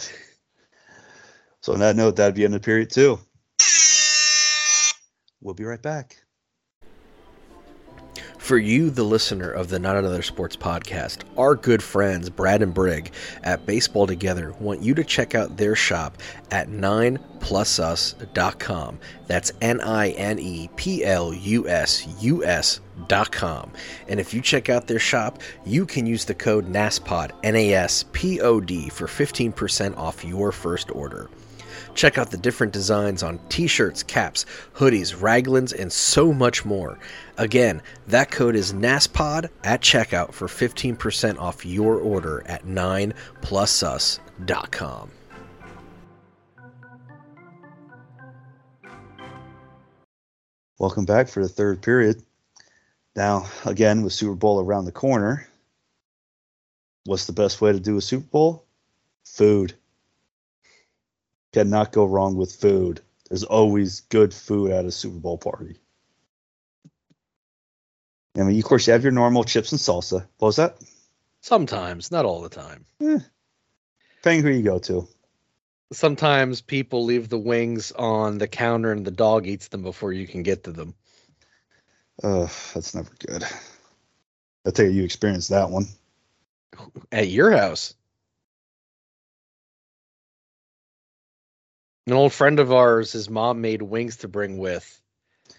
[1.60, 3.18] so on that note, that'd be end of period two.
[5.42, 6.16] We'll be right back.
[8.50, 12.74] For you, the listener of the Not Another Sports podcast, our good friends Brad and
[12.74, 13.12] Brig
[13.44, 16.18] at Baseball Together want you to check out their shop
[16.50, 18.98] at 9plusus.com.
[19.28, 23.70] That's N I N E P L U S U S.com.
[24.08, 27.72] And if you check out their shop, you can use the code NASPOD, N A
[27.72, 31.30] S P O D, for 15% off your first order.
[31.94, 36.98] Check out the different designs on t shirts, caps, hoodies, raglans, and so much more.
[37.36, 45.10] Again, that code is NASPOD at checkout for 15% off your order at 9plusus.com.
[50.78, 52.22] Welcome back for the third period.
[53.14, 55.46] Now, again, with Super Bowl around the corner,
[57.04, 58.64] what's the best way to do a Super Bowl?
[59.26, 59.74] Food.
[61.52, 63.00] Cannot go wrong with food.
[63.28, 65.76] There's always good food at a Super Bowl party.
[68.36, 70.26] I mean, of course, you have your normal chips and salsa.
[70.38, 70.76] What was that?
[71.40, 72.84] Sometimes, not all the time.
[72.98, 75.08] Depending who you go to.
[75.92, 80.26] Sometimes people leave the wings on the counter and the dog eats them before you
[80.26, 80.94] can get to them.
[82.22, 83.42] Uh, that's never good.
[84.66, 85.86] I tell you, you experienced that one.
[87.10, 87.94] At your house.
[92.10, 95.00] An old friend of ours, his mom made wings to bring with.
[95.48, 95.54] I'm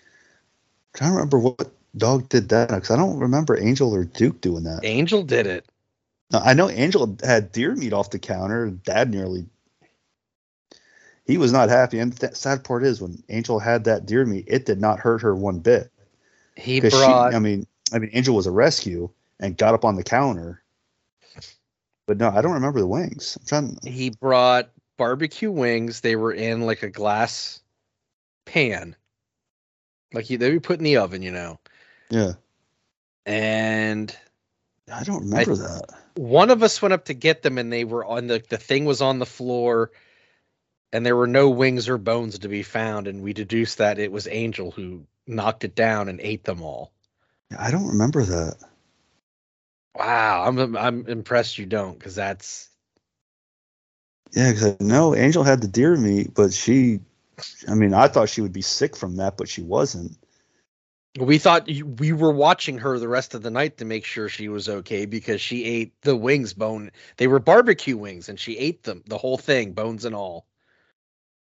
[0.93, 4.65] trying to remember what dog did that because I don't remember Angel or Duke doing
[4.65, 4.83] that.
[4.83, 5.65] Angel did it.
[6.29, 8.69] No, I know Angel had deer meat off the counter.
[8.69, 9.45] Dad nearly.
[11.23, 14.43] He was not happy, and the sad part is when Angel had that deer meat,
[14.49, 15.89] it did not hurt her one bit.
[16.57, 19.95] He brought She, I mean, I mean, Angel was a rescue and got up on
[19.95, 20.61] the counter.
[22.07, 23.37] But no, I don't remember the wings.
[23.39, 23.77] I'm trying.
[23.85, 24.69] he brought
[25.01, 26.01] barbecue wings.
[26.01, 27.59] They were in like a glass
[28.45, 28.95] pan.
[30.13, 31.59] Like he, they were put in the oven, you know.
[32.11, 32.33] Yeah,
[33.25, 34.15] And
[34.93, 35.85] I don't remember that.
[36.15, 38.85] one of us went up to get them and they were on the the thing
[38.85, 39.91] was on the floor
[40.93, 44.11] and there were no wings or bones to be found and we deduced that it
[44.11, 46.91] was Angel who knocked it down and ate them all.
[47.57, 48.57] I don't remember that.
[49.95, 52.70] Wow, I'm I'm impressed you don't cuz that's
[54.31, 56.99] Yeah, because I know Angel had the deer meat, but she,
[57.67, 60.17] I mean, I thought she would be sick from that, but she wasn't.
[61.19, 64.47] we thought we were watching her the rest of the night to make sure she
[64.47, 66.91] was okay because she ate the wings bone.
[67.17, 70.45] They were barbecue wings and she ate them the whole thing, bones and all.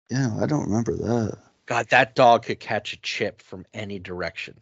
[0.09, 1.39] Yeah, I don't remember that.
[1.67, 4.61] God, that dog could catch a chip from any direction.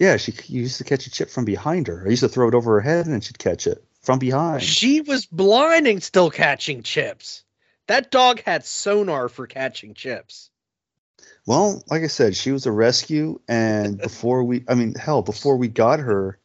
[0.00, 2.02] Yeah, she used to catch a chip from behind her.
[2.04, 4.64] I used to throw it over her head and she'd catch it from behind.
[4.64, 7.44] She was blind and still catching chips.
[7.90, 10.50] That dog had sonar for catching chips.
[11.44, 15.56] Well, like I said, she was a rescue, and before we, I mean, hell, before
[15.56, 16.38] we got her,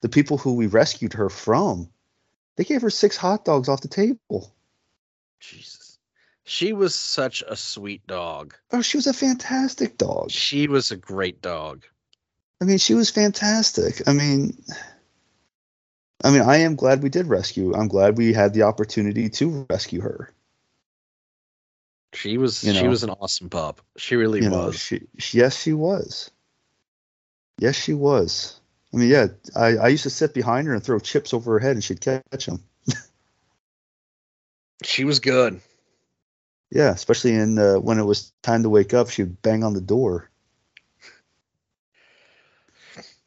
[0.00, 1.90] the people who we rescued her from,
[2.56, 4.54] they gave her six hot dogs off the table.
[5.38, 5.98] Jesus.
[6.44, 8.54] She was such a sweet dog.
[8.72, 10.30] Oh, she was a fantastic dog.
[10.30, 11.84] She was a great dog.
[12.62, 14.08] I mean, she was fantastic.
[14.08, 14.56] I mean,
[16.24, 17.74] I mean, I am glad we did rescue.
[17.74, 20.32] I'm glad we had the opportunity to rescue her.
[22.12, 23.80] She was You she was an awesome pup.
[23.96, 24.78] She really know, was.
[24.80, 26.30] she, she, yes, she was.
[27.58, 28.60] Yes, she was.
[28.92, 31.58] I mean, yeah, I, I used to sit behind her and throw chips over her
[31.60, 32.62] head, and she'd catch them.
[34.82, 35.60] She was good.
[36.70, 39.80] Yeah, especially in uh, when it was time to wake up, she'd bang on the
[39.80, 40.30] door.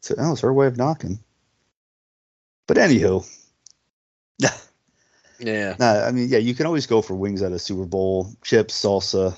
[0.02, 1.20] So that was her way of knocking.
[2.68, 3.26] But anywho,
[5.40, 5.76] Yeah.
[5.80, 8.82] nah, I mean, yeah, you can always go for wings at a Super Bowl, chips,
[8.82, 9.36] salsa,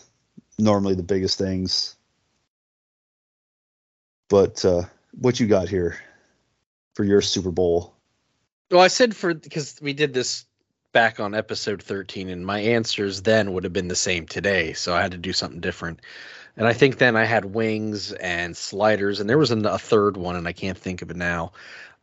[0.58, 1.96] normally the biggest things.
[4.30, 4.84] But uh,
[5.20, 5.98] what you got here
[6.94, 7.94] for your Super Bowl?
[8.72, 10.46] Well, I said for because we did this
[10.92, 14.94] back on episode 13 and my answers then would have been the same today, so
[14.94, 16.00] I had to do something different.
[16.58, 20.38] And I think then I had wings and sliders and there was a third one
[20.38, 21.52] and I can't think of it now.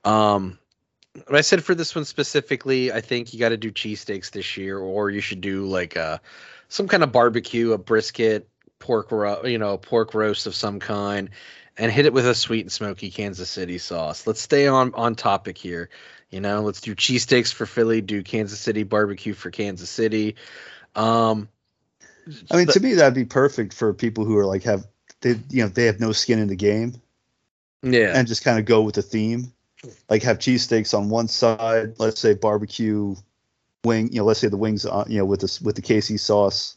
[0.05, 0.59] Um
[1.15, 4.57] but I said for this one specifically, I think you got to do cheesesteaks this
[4.57, 6.21] year or you should do like a
[6.69, 8.49] some kind of barbecue, a brisket,
[8.79, 11.31] pork ro- you know, pork roast of some kind
[11.77, 14.27] and hit it with a sweet and smoky Kansas City sauce.
[14.27, 15.91] Let's stay on on topic here.
[16.31, 20.37] You know, let's do cheesesteaks for Philly, do Kansas City barbecue for Kansas City.
[20.95, 21.49] Um
[22.51, 24.87] I mean, but- to me, that'd be perfect for people who are like have
[25.21, 26.95] they you know they have no skin in the game
[27.83, 28.13] yeah.
[28.17, 29.53] and just kind of go with the theme.
[30.09, 33.17] Like have cheesesteaks on one side, let's say barbecue
[33.85, 36.19] wing, you know, let's say the wings on, you know, with this with the KC
[36.21, 36.77] sauce,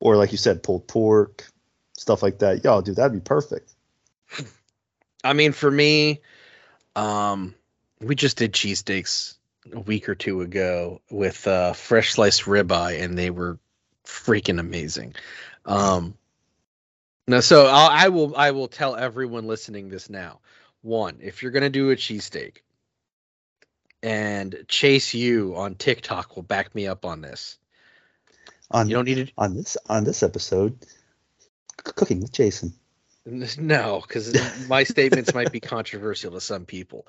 [0.00, 1.50] or like you said, pulled pork,
[1.96, 2.62] stuff like that.
[2.64, 3.74] Yo, dude, that'd be perfect.
[5.24, 6.20] I mean, for me,
[6.96, 7.54] um,
[8.00, 9.36] we just did cheesesteaks
[9.72, 13.58] a week or two ago with uh, fresh sliced ribeye, and they were
[14.04, 15.14] freaking amazing.
[15.64, 16.14] Um,
[17.40, 20.40] so I'll, I will I will tell everyone listening this now.
[20.82, 22.58] One, if you're gonna do a cheesesteak,
[24.02, 27.58] and Chase you on TikTok will back me up on this.
[28.70, 30.76] On You don't need to on this on this episode,
[31.84, 32.72] cooking with Jason.
[33.24, 37.06] No, because my statements might be controversial to some people.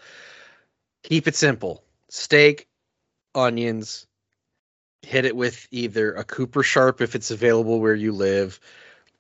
[1.02, 2.68] Keep it simple: steak,
[3.34, 4.06] onions.
[5.02, 8.60] Hit it with either a Cooper Sharp if it's available where you live,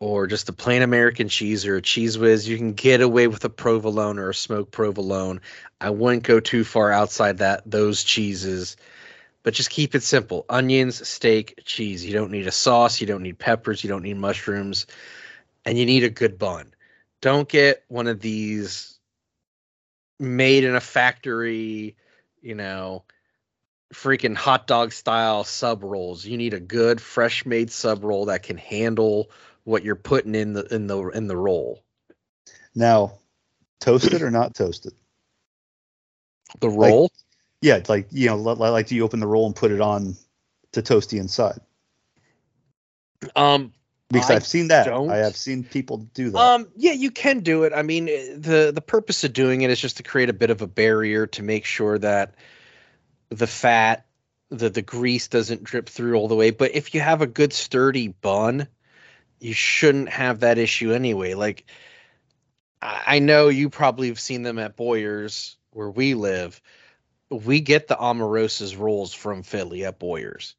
[0.04, 2.47] or just a plain American cheese or a Cheez Whiz.
[2.47, 5.39] You can get away with a provolone or a smoked provolone.
[5.80, 8.76] I wouldn't go too far outside that those cheeses,
[9.43, 12.06] but just keep it simple: onions, steak, cheese.
[12.06, 13.01] You don't need a sauce.
[13.01, 13.84] You don't need peppers.
[13.84, 14.88] You don't need mushrooms,
[15.66, 16.74] and you need a good bun
[17.24, 18.99] don't get one of these
[20.20, 21.95] made in a factory,
[22.41, 23.06] you know,
[23.93, 26.26] freaking hot dog style sub rolls.
[26.26, 29.32] You need a good fresh made sub roll that can handle
[29.64, 31.84] what you're putting in the in the in the roll.
[32.76, 33.20] Now,
[33.80, 34.93] toasted or not toasted?
[36.59, 37.11] The roll?
[37.61, 40.16] Yeah, like you know, li- like do you open the roll and put it on
[40.74, 41.59] to toast the inside?
[43.36, 43.72] um
[44.09, 44.88] Because I I've seen that.
[44.88, 45.09] don't.
[45.09, 46.39] I have seen people do that.
[46.39, 47.74] Um, yeah, you can do it.
[47.74, 50.49] I mean, eh, the the purpose of doing it is just to create a bit
[50.49, 52.36] of a barrier to make sure that
[53.30, 54.05] the fat,
[54.49, 56.51] the the grease doesn't drip through all the way.
[56.51, 58.68] But if you have a good sturdy bun,
[59.43, 61.33] you shouldn't have that issue anyway.
[61.33, 61.65] Like,
[62.81, 66.61] I know you probably have seen them at Boyers where we live.
[67.29, 70.55] We get the Amoroso's rolls from Philly at Boyers.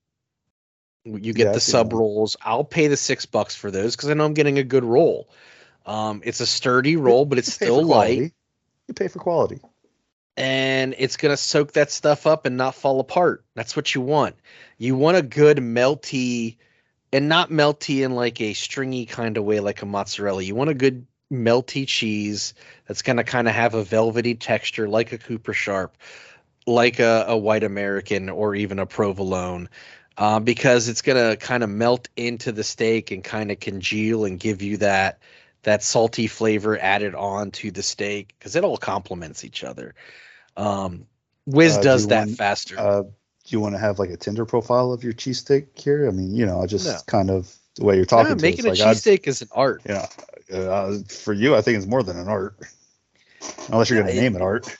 [1.04, 1.98] You get Yeah, the sub them.
[1.98, 2.36] rolls.
[2.42, 5.28] I'll pay the six bucks for those because I know I'm getting a good roll.
[5.86, 8.26] Um, it's a sturdy roll, but it's You pay for still light.
[8.88, 9.60] You pay for quality.
[10.36, 13.44] and it's gonna soak that stuff up and not fall apart.
[13.54, 14.36] That's what you want.
[14.78, 16.56] You want a good melty,
[17.14, 20.42] and not melty in like a stringy kind of way, like a mozzarella.
[20.42, 22.54] You want a good melty cheese
[22.88, 25.96] that's gonna kind of have a velvety texture, like a Cooper Sharp,
[26.66, 29.68] like a, a white American, or even a provolone.
[30.18, 34.40] Uh, because it's gonna kind of melt into the steak and kind of congeal and
[34.40, 35.20] give you that
[35.62, 39.94] that salty flavor added on to the steak because it all complements each other.
[40.56, 41.06] Um,
[41.46, 42.76] Wiz Uh, does that want, faster.
[42.76, 43.02] Uh,
[43.44, 46.08] do you want to have like a Tinder profile of your cheesesteak here?
[46.08, 46.98] I mean, you know, I just No.
[47.06, 48.68] kind of the way you're talking Yeah, to making a.
[48.70, 49.82] Like, cheesesteak is an art.
[49.86, 50.08] Yeah,
[50.52, 52.56] uh, for you, I think it's more than an art.
[53.68, 54.76] Unless you're going to name it art.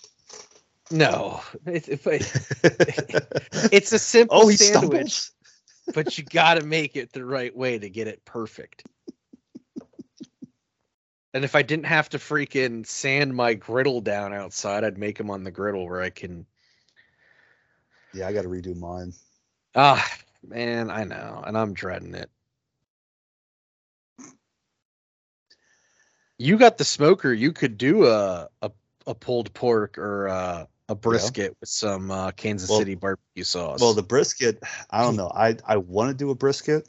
[0.91, 2.03] No, it, it-
[3.73, 5.31] it's a simple oh, sandwich,
[5.93, 8.85] but you got to make it the right way to get it perfect.
[11.33, 15.31] And if I didn't have to freaking sand my griddle down outside, I'd make them
[15.31, 16.47] on the griddle where I can.
[18.15, 19.13] Yeah, I got to redo mine.
[19.75, 20.05] Ah,
[20.47, 22.31] man, I know, and I'm dreading it.
[26.39, 27.33] You got the smoker.
[27.33, 28.71] You could do a a,
[29.07, 33.81] a pulled pork or uh, a brisket with some uh, Kansas Well- City barbecue sauce.
[33.81, 35.31] Well, the brisket, I don't know.
[35.35, 36.89] I I want to do a brisket.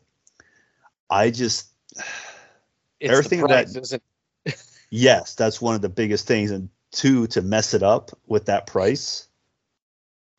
[1.10, 1.68] I just
[3.00, 4.04] It's everything that- price, isn't
[4.90, 6.52] yes, that's one of the biggest things.
[6.52, 9.28] And two, to mess it up with that price.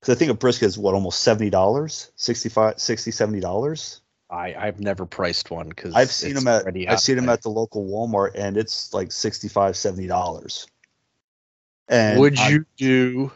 [0.06, 4.00] Because I think a brisket is what almost seventy dollars, 65 60 70 dollars.
[4.30, 7.48] I I've never priced one because I've seen them at I've seen them at the
[7.48, 10.68] local Walmart, and it's like 65 70 dollars.
[11.88, 13.32] And Would I- you do?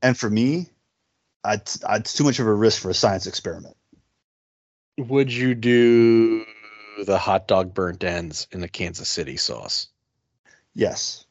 [0.00, 0.70] and for me,
[1.44, 3.76] I, I, it's too much of a risk for a science experiment.
[4.96, 6.46] Would you do
[7.04, 9.88] the hot dog burnt ends in the Kansas City sauce?
[10.74, 11.23] Yes.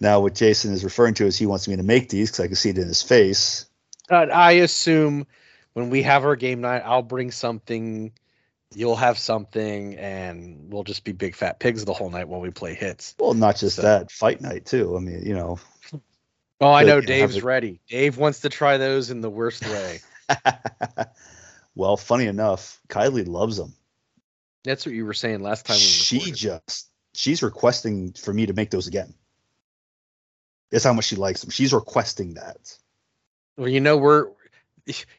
[0.00, 2.46] Now, what Jason is referring to is he wants me to make these because I
[2.46, 3.66] can see it in his face.
[4.10, 5.26] Uh, I assume
[5.74, 8.12] when we have our game night, I'll bring something.
[8.74, 12.50] You'll have something, and we'll just be big fat pigs the whole night while we
[12.50, 13.14] play Hitz.
[13.18, 14.96] Well, not just So- that, fight night too.
[14.96, 15.58] I mean, you know.
[16.62, 17.80] Oh, I know you know, have Dave's ready.
[17.88, 20.00] Dave wants to try those in the worst way.
[21.74, 23.72] well, funny enough, Kylie loves them.
[24.64, 28.52] That's what you were saying last time we She just she's requesting for me to
[28.52, 29.14] make those again.
[30.70, 31.50] That's how much she likes them.
[31.50, 32.76] She's requesting that.
[33.56, 34.30] Well, you know, we're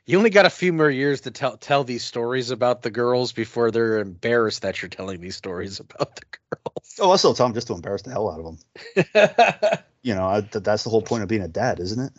[0.06, 3.32] you only got a few more years to tell tell these stories about the girls
[3.32, 6.96] before they're embarrassed that you're telling these stories about the girls.
[7.00, 9.78] Oh, I still tell them just to embarrass the hell out of them.
[10.04, 12.14] You know, I, th- that's the whole point of being a dad, isn't it?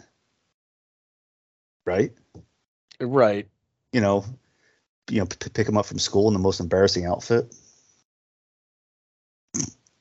[1.85, 2.12] Right?
[3.01, 3.49] right.
[3.93, 4.24] You know,
[5.11, 7.53] you know, p- pick them up from school in the most embarrassing outfit.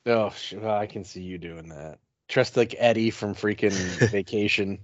[0.06, 1.98] Oh, well, I can see you doing that.
[2.32, 3.72] Dressed like Eddie from freaking
[4.10, 4.78] Vacation.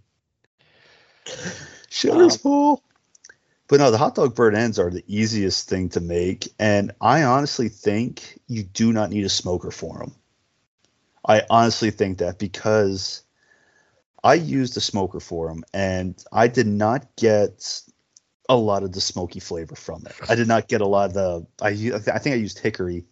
[1.88, 2.82] Sugar's full.
[3.68, 7.22] But no, the hot dog burn ends are the easiest thing to make, and I
[7.22, 10.14] honestly think you do not need a smoker for them.
[11.26, 13.22] I honestly think that because
[14.22, 17.80] I used a smoker for them, and I did not get
[18.50, 20.14] a lot of the smoky flavor from it.
[20.28, 21.46] I did not get a lot of the.
[21.62, 21.68] I
[22.12, 23.06] I think I used hickory.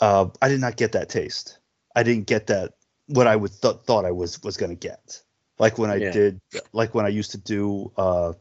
[0.00, 1.58] Uh, I did not get that taste.
[1.96, 2.75] I didn't get that
[3.06, 5.22] what I would th- thought I was was going to get.
[5.58, 6.12] Like when I Yeah.
[6.12, 6.40] did,
[6.72, 8.34] like when I used to do uh,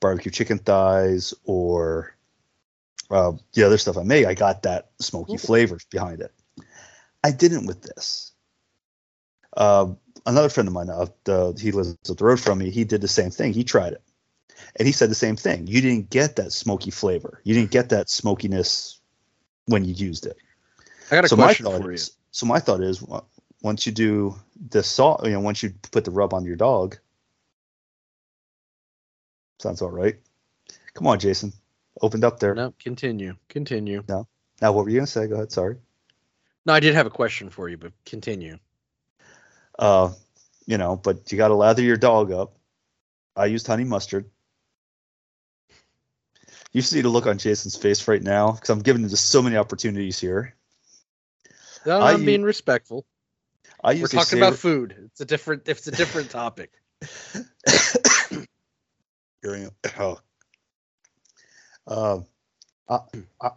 [0.00, 2.14] barbecue chicken thighs or
[3.10, 6.32] uh, the other stuff I make, I got that smoky flavor behind it.
[7.22, 8.32] I didn't with this.
[9.56, 9.94] Uh,
[10.24, 12.70] another friend of mine, uh, the, he lives up the road from me.
[12.70, 13.52] He did the same thing.
[13.52, 14.02] He tried it,
[14.76, 15.66] and he said the same thing.
[15.66, 17.40] You didn't get that smoky flavor.
[17.44, 19.00] You didn't get that smokiness
[19.66, 20.36] when you used it.
[21.10, 21.94] I got a so my question thought for you.
[21.94, 23.24] is, so my thought is, wa-
[23.62, 24.36] once you do
[24.70, 26.96] the salt, you know, once you put the rub on your dog,
[29.58, 30.16] sounds all right.
[30.94, 31.52] Come on, Jason,
[32.00, 32.54] opened up there.
[32.54, 33.36] No, continue.
[33.48, 34.04] Continue.
[34.08, 34.26] No.
[34.60, 35.26] Now, what were you gonna say?
[35.26, 35.52] Go ahead.
[35.52, 35.76] Sorry.
[36.66, 38.58] No, I did have a question for you, but continue.
[39.78, 40.12] Uh,
[40.66, 42.56] you know, but you got to lather your dog up.
[43.36, 44.26] I used honey mustard.
[46.72, 49.40] You see the look on Jason's face right now because I'm giving him just so
[49.40, 50.54] many opportunities here.
[51.86, 53.06] No, I I'm u- being respectful.
[53.82, 54.94] I We're used talking about food.
[55.06, 55.68] It's a different.
[55.68, 56.72] It's a different topic.
[59.42, 60.18] Hearing oh.
[61.86, 62.26] Um,
[62.88, 62.98] I,
[63.40, 63.50] I,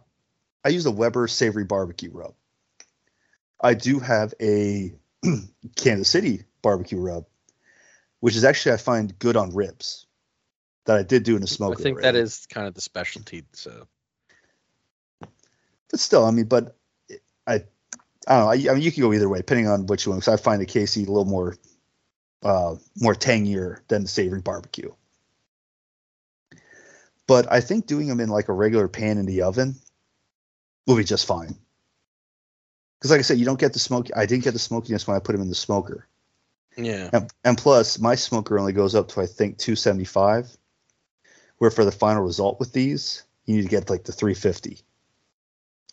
[0.64, 2.34] I use a Weber savory barbecue rub.
[3.60, 4.94] I do have a
[5.76, 7.26] Kansas City barbecue rub,
[8.20, 10.06] which is actually I find good on ribs.
[10.86, 11.78] That I did do in a I smoker.
[11.78, 13.44] I think that is kind of the specialty.
[13.52, 13.86] So
[15.92, 16.74] but still, I mean, but
[17.46, 17.64] I,
[18.26, 18.50] I don't know.
[18.50, 20.18] I, I mean, you can go either way, depending on which one.
[20.18, 21.56] Because I find the KC a little more,
[22.42, 24.92] uh, more tangier than the savory barbecue.
[27.26, 29.76] But I think doing them in like a regular pan in the oven
[30.86, 31.56] will be just fine.
[32.98, 34.08] Because, like I said, you don't get the smoke.
[34.14, 36.06] I didn't get the smokiness when I put them in the smoker.
[36.76, 40.56] yeah, And, and plus, my smoker only goes up to I think 275.
[41.58, 44.80] Where for the final result with these, you need to get like the 350,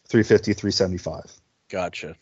[0.07, 1.39] 350, 375.
[1.69, 2.15] Gotcha.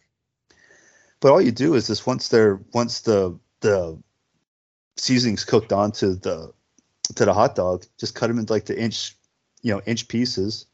[1.19, 4.01] But all you do is this once they're once the the
[4.97, 6.53] seasoning's cooked onto the
[7.15, 9.15] to the hot dog, just cut them into like the inch,
[9.61, 10.65] you know, inch pieces.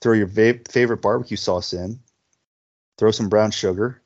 [0.00, 2.00] Throw your va- favorite barbecue sauce in.
[2.98, 4.02] Throw some brown sugar.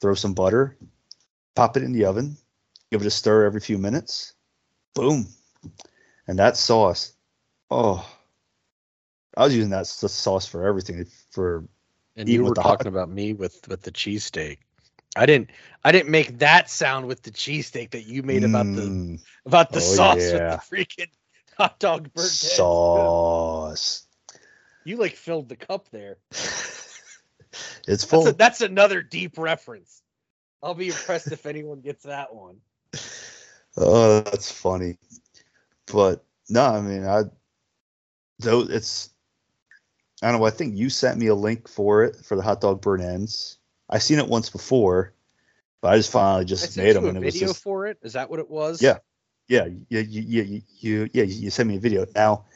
[0.00, 0.76] Throw some butter.
[1.54, 2.36] Pop it in the oven.
[2.90, 4.34] Give it a stir every few minutes.
[4.94, 5.26] Boom,
[6.26, 7.12] and that sauce.
[7.70, 8.06] Oh,
[9.36, 11.06] I was using that sauce for everything.
[11.30, 11.64] For
[12.16, 14.58] And you were the hot- talking about me with with the cheesesteak.
[15.16, 15.50] I didn't.
[15.84, 19.72] I didn't make that sound with the cheesesteak that you made about the Mm, about
[19.72, 20.32] the Oh, sauce yeah.
[20.32, 21.10] with the freaking
[21.58, 22.36] hot dog burger.
[22.38, 24.06] sauce.
[24.84, 26.18] You like filled the cup there.
[27.88, 28.24] It's full.
[28.24, 30.02] That's, a, that's another deep reference.
[30.62, 32.56] I'll be impressed if anyone gets that one.
[33.76, 34.98] oh, that's funny.
[35.86, 37.24] But no, I mean, I
[38.40, 39.11] though it's
[40.22, 40.46] I don't know.
[40.46, 43.58] I think you sent me a link for it for the hot dog burn ends.
[43.90, 45.12] I've seen it once before,
[45.80, 47.98] but I just finally just made them, and it was video just for it.
[48.02, 48.80] Is that what it was?
[48.80, 48.98] Yeah.
[49.48, 52.06] yeah, you, you, you, you, yeah, you sent me a video.
[52.14, 52.46] Now,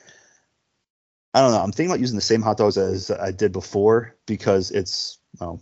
[1.34, 1.60] I don't know.
[1.60, 5.60] I'm thinking about using the same hot dogs as I did before because it's well,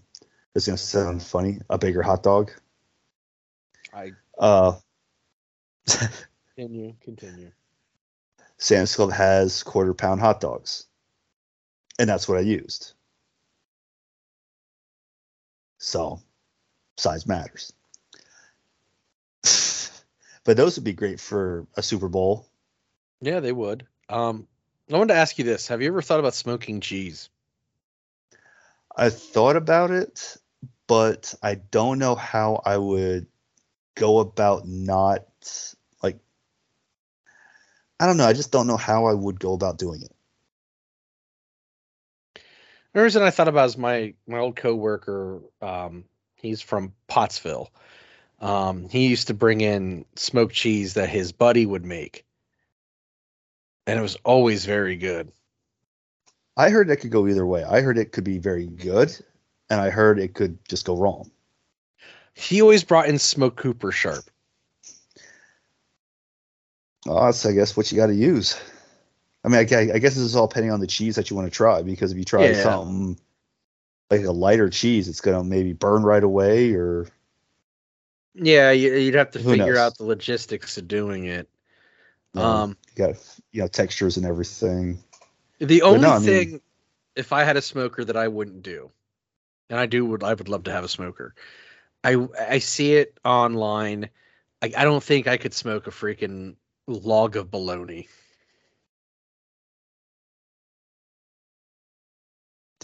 [0.54, 1.58] it's gonna sound funny.
[1.70, 2.52] A bigger hot dog.
[3.92, 4.74] I Uh,
[6.56, 6.94] continue.
[7.00, 7.50] Continue.
[8.58, 10.86] Sam's Club has quarter pound hot dogs,
[11.98, 12.92] and that's what I used.
[15.78, 16.20] So,
[16.96, 17.72] size matters.
[20.44, 22.48] but those would be great for a Super Bowl.
[23.20, 23.86] Yeah, they would.
[24.08, 24.46] Um,
[24.90, 27.28] I wanted to ask you this: Have you ever thought about smoking cheese?
[28.96, 30.36] I thought about it,
[30.86, 33.26] but I don't know how I would
[33.94, 35.26] go about not
[36.02, 36.18] like.
[37.98, 38.26] I don't know.
[38.26, 40.13] I just don't know how I would go about doing it.
[42.94, 45.40] The reason I thought about is my my old coworker.
[45.60, 46.04] Um,
[46.36, 47.70] he's from Pottsville.
[48.40, 52.24] Um, he used to bring in smoked cheese that his buddy would make,
[53.86, 55.32] and it was always very good.
[56.56, 57.64] I heard it could go either way.
[57.64, 59.12] I heard it could be very good,
[59.68, 61.32] and I heard it could just go wrong.
[62.34, 64.24] He always brought in smoked Cooper Sharp.
[67.08, 68.56] Oh, that's I guess what you got to use.
[69.44, 71.46] I mean, I, I guess this is all depending on the cheese that you want
[71.46, 72.62] to try because if you try Yeah.
[72.62, 73.18] something,
[74.10, 77.06] like a lighter cheese, it's gonna maybe burn right away, or
[78.34, 79.78] Yeah, you, you'd have to figure knows?
[79.78, 81.48] out the logistics of doing it.
[82.34, 84.98] you Um, you got you know textures and everything.
[85.58, 86.60] the only no, I mean- thing,
[87.16, 88.90] if I had a smoker that I wouldn't do,
[89.70, 91.34] and I do would I would love to have a smoker.
[92.02, 94.10] I I see it online.
[94.62, 98.08] I, I don't think I could smoke a freaking log of bologna.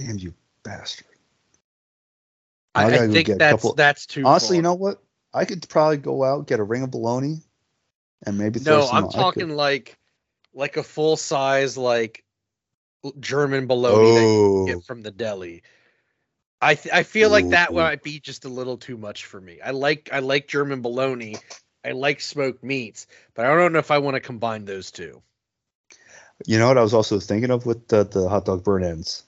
[0.00, 0.32] Damn you
[0.62, 1.06] bastard!
[2.74, 4.24] I, I I think that's couple- that's too.
[4.24, 5.02] Honestly, you know what?
[5.34, 7.42] I could probably go out get a ring of bologna,
[8.24, 8.88] and maybe No.
[8.88, 9.98] I'm talking like
[10.54, 12.24] like a full size like
[13.18, 15.62] German bologna that Oh, you get from the deli.
[16.62, 19.60] I th- I feel like that might be just a little too much for me.
[19.60, 21.36] I like I like German bologna.
[21.84, 25.22] I like smoked meats, but I don't know if I want to combine those two.
[26.46, 26.78] you know what?
[26.78, 29.24] I was also thinking of with the, the hot dog burn ends,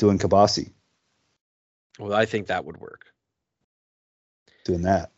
[0.00, 0.72] doing kibasi,
[1.98, 3.04] Well, I think that would work.
[4.64, 5.12] doing that.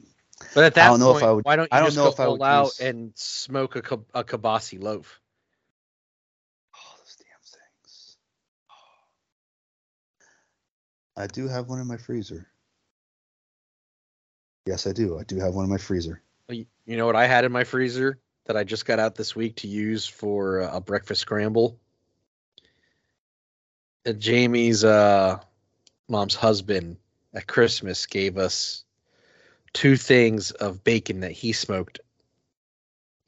[0.55, 1.97] But at that don't know if point, I would- why don't you I don't just
[1.97, 3.79] know go if I would out use- and smoke a
[4.15, 5.21] a kibasi loaf?
[6.75, 8.17] Oh, those damn things.
[11.17, 12.49] I do have one in my freezer.
[14.67, 15.19] Yes, I do.
[15.19, 16.23] I do have one in my freezer.
[16.49, 16.67] You
[16.97, 19.69] know what I had in my freezer that I just got out this week to
[19.69, 21.81] use for a breakfast scramble?
[24.19, 25.39] Jamie's uh,
[26.09, 26.97] mom's husband
[27.35, 28.85] at Christmas gave us
[29.73, 32.01] two things of bacon that he smoked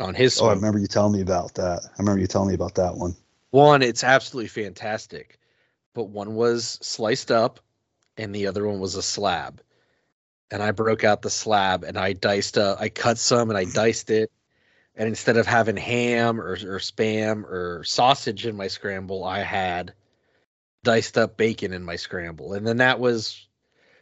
[0.01, 1.85] on his Oh, I remember you telling me about that.
[1.85, 3.15] I remember you telling me about that one.
[3.51, 5.39] one, it's absolutely fantastic,
[5.95, 7.61] but one was sliced up
[8.17, 9.61] and the other one was a slab.
[10.51, 13.65] And I broke out the slab and I diced, uh, I cut some and I
[13.75, 14.31] diced it.
[14.97, 19.93] And instead of having ham or, or spam or sausage in my scramble, I had
[20.85, 22.53] diced up bacon in my scramble.
[22.53, 23.49] And then that was,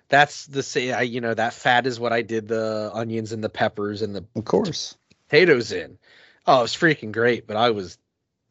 [0.08, 3.42] that's the say, I, you know, that fat is what I did the onions and
[3.42, 4.96] the peppers and the Of course.
[5.28, 5.98] potatoes in.
[6.46, 7.96] Oh, it was freaking great, but I was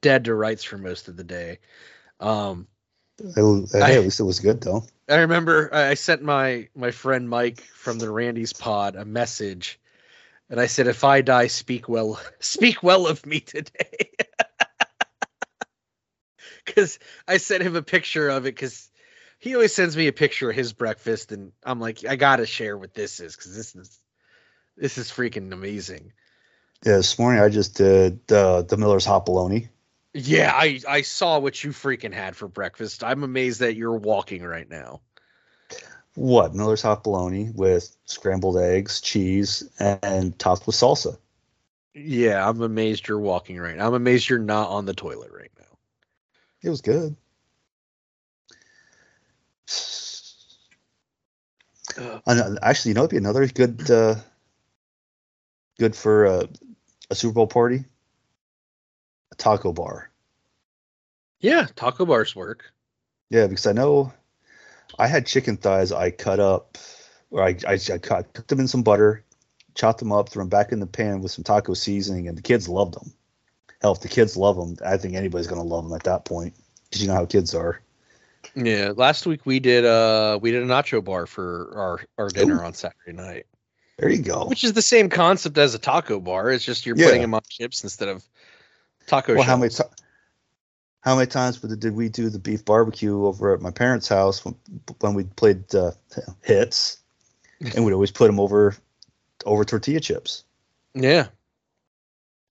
[0.01, 1.59] dead to rights for most of the day.
[2.19, 2.67] Um,
[3.19, 4.83] It- hey, I- at least it was good though.
[5.09, 9.79] I remember I I sent my my friend Mike from the Randy's pod a message,
[10.49, 14.09] and I said, "If I die, speak well, speak well of me today."
[16.73, 18.89] Because I sent him a picture of it because
[19.39, 22.77] he always sends me a picture of his breakfast, and I'm like, I gotta share
[22.77, 23.99] what this is because this is
[24.77, 26.13] this is freaking amazing.
[26.85, 29.69] Yeah, this morning I just did uh, the Miller's hot bologna.
[30.13, 33.03] Yeah, I I saw what you freaking had for breakfast.
[33.03, 35.01] I'm amazed that you're walking right now.
[36.15, 41.17] What Miller's hot bologna with scrambled eggs, cheese, and topped with salsa.
[41.93, 43.87] Yeah, I'm amazed you're walking right now.
[43.87, 45.60] I'm amazed you're not on the toilet right now.
[46.63, 47.15] It was good.
[52.27, 54.15] Ano- Actually, you know, it'd be another good, uh,
[55.79, 56.47] good for uh,
[57.09, 57.83] a Super Bowl party.
[59.31, 60.09] A taco bar.
[61.39, 62.71] Yeah, taco bars work.
[63.29, 64.13] Yeah, because I know
[64.99, 66.77] I had chicken thighs I cut up,
[67.31, 69.23] or I, I, I cut, cooked them in some butter,
[69.73, 72.41] chopped them up, threw them back in the pan with some taco seasoning, and the
[72.41, 73.13] kids loved them.
[73.81, 76.23] Hell, if the kids love them, I think anybody's going to love them at that
[76.25, 76.53] point
[76.85, 77.81] because you know how kids are.
[78.55, 82.63] Yeah, last week we did uh we did a nacho bar for our our dinner
[82.63, 83.45] on Saturday night,
[83.97, 84.45] There you go.
[84.45, 86.51] which is the same concept as a taco bar.
[86.51, 87.05] It's just you're Yeah.
[87.05, 88.23] putting them on chips instead of
[89.07, 89.35] taco.
[89.35, 89.83] Well, how many ti-
[91.01, 94.43] how many times did did we do the beef barbecue over at my parents' house
[94.43, 94.55] when
[94.99, 95.91] when we played uh,
[96.41, 96.97] Hitz,
[97.61, 98.75] and we'd always put them over
[99.45, 100.43] over tortilla chips.
[100.93, 101.27] Yeah,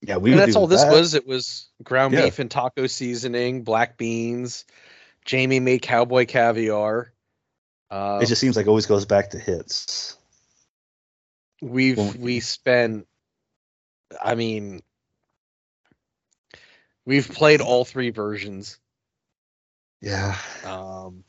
[0.02, 0.32] Yeah, we.
[0.32, 0.92] and that's all this that.
[0.92, 1.14] was.
[1.14, 2.24] It was ground Yeah.
[2.24, 4.64] beef and taco seasoning, black beans.
[5.24, 7.12] Jamie made cowboy caviar.
[7.90, 10.16] Uh, It just seems like it always goes back to Hitz.
[11.60, 13.06] we've Well, we spent
[14.22, 14.80] i mean
[17.04, 18.78] we've played all three versions
[20.00, 21.24] Yeah, um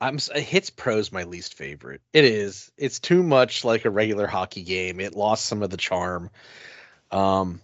[0.00, 4.62] i'm Hitz pro's my least favorite it is it's too much like a regular hockey
[4.62, 6.30] game it lost some of the charm
[7.14, 7.60] um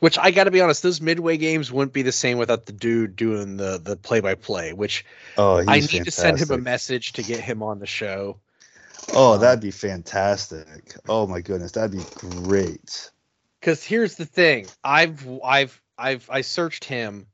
[0.00, 3.16] which i gotta be honest those midway games wouldn't be the same without the dude
[3.16, 5.04] doing the the play-by-play which
[5.38, 8.38] Oh, i need to send him a message to get him on the show
[9.14, 10.66] Oh, that'd be fantastic.
[11.08, 13.10] Oh my goodness, that'd be great.
[13.60, 17.26] because here's the thing i've i've i've i searched him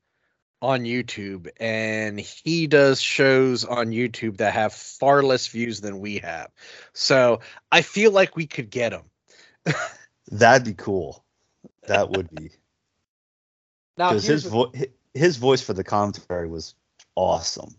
[0.61, 6.19] on youtube and he does shows on youtube that have far less views than we
[6.19, 6.51] have
[6.93, 7.41] so
[7.73, 9.03] i feel like we could get him
[10.31, 11.22] That'd be cool.
[11.87, 12.51] That would be
[13.97, 16.75] because his vo- hi- his voice for the commentary was
[17.17, 17.75] awesome.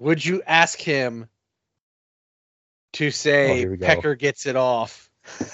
[0.00, 1.28] Would you ask him
[2.94, 3.86] to Oh, say go.
[3.86, 5.10] Pecker gets it off?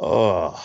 [0.00, 0.62] oh,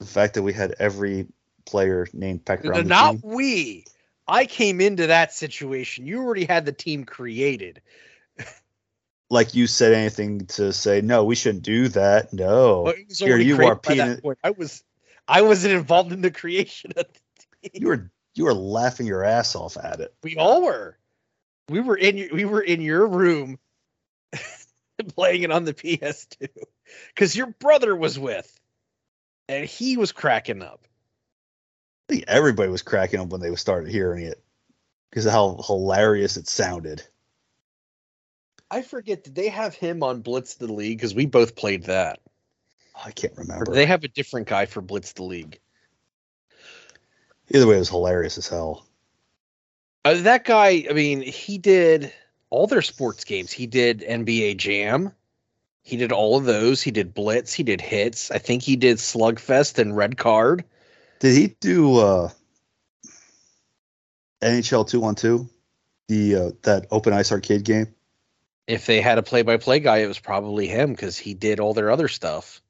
[0.00, 1.26] the fact that we had every
[1.66, 3.22] player named Pecker on the Not team.
[3.22, 3.84] we.
[4.26, 6.06] I came into that situation.
[6.06, 7.82] You already had the team created.
[9.32, 12.34] Like you said anything to say no, we shouldn't do that.
[12.34, 14.84] No, But it was here you are peeing- I was
[15.26, 17.82] I wasn't involved in the creation of the team.
[17.82, 20.14] you were you were laughing your ass off at it.
[20.22, 20.98] We all were.
[21.70, 23.58] We were in your, we were in your room
[25.14, 26.48] playing it on the PS2
[27.14, 28.60] because your brother was with,
[29.48, 30.86] and he was cracking up.
[32.10, 34.44] I think everybody was cracking up when they started hearing it
[35.08, 37.02] because of how hilarious it sounded.
[38.72, 39.22] I forget.
[39.22, 40.96] Did they have him on Blitz the League?
[40.96, 42.20] Because we both played that.
[43.04, 43.66] I can't remember.
[43.70, 45.60] they have a different guy for Blitz the League?
[47.50, 48.86] Either way, it was hilarious as hell.
[50.06, 50.86] Uh, that guy.
[50.88, 52.14] I mean, he did
[52.48, 53.52] all their sports games.
[53.52, 55.12] He did NBA Jam.
[55.82, 56.80] He did all of those.
[56.80, 57.52] He did Blitz.
[57.52, 58.30] He did Hitz.
[58.30, 60.64] I think he did Slugfest and Red Card.
[61.18, 62.30] Did he do uh,
[64.40, 65.50] NHL two on two?
[66.08, 67.94] The uh, that open ice arcade game?
[68.72, 71.90] If they had a play-by-play guy, it was probably him because he did all their
[71.90, 72.62] other stuff.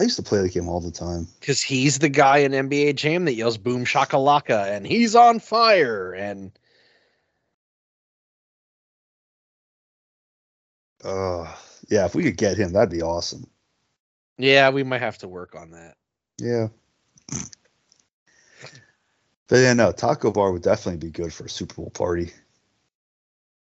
[0.00, 1.28] I used to play the game all the time.
[1.38, 6.12] Because he's the guy in NBA Jam that yells "Boom shakalaka" and he's on fire.
[6.12, 6.50] And
[11.04, 11.52] Uh,
[11.88, 13.44] yeah, if we could get him, that'd be awesome.
[14.38, 15.96] yeah, we might have to work on that.
[16.38, 16.68] Yeah.
[19.48, 22.32] But yeah, no, Taco Bar would definitely be good for a Super Bowl party.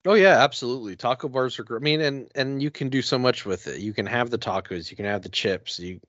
[0.07, 0.97] Oh yeah, absolutely.
[0.97, 1.81] Taco bars are great.
[1.81, 3.81] I mean, and and you can do so much with it.
[3.81, 4.91] You can have the tacos.
[4.91, 5.79] You can have the chips.
[5.79, 6.01] You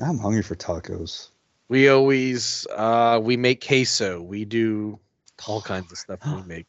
[0.00, 1.28] I'm hungry for tacos.
[1.68, 4.22] we always uh we make queso.
[4.22, 4.98] We do
[5.46, 6.66] all kinds of stuff we make.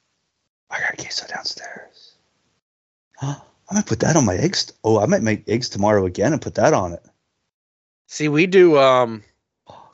[0.70, 2.16] I got queso downstairs.
[3.22, 4.74] I might put that on my eggs.
[4.84, 7.06] Oh, I might make eggs tomorrow again and put that on it.
[8.08, 9.24] See, we do um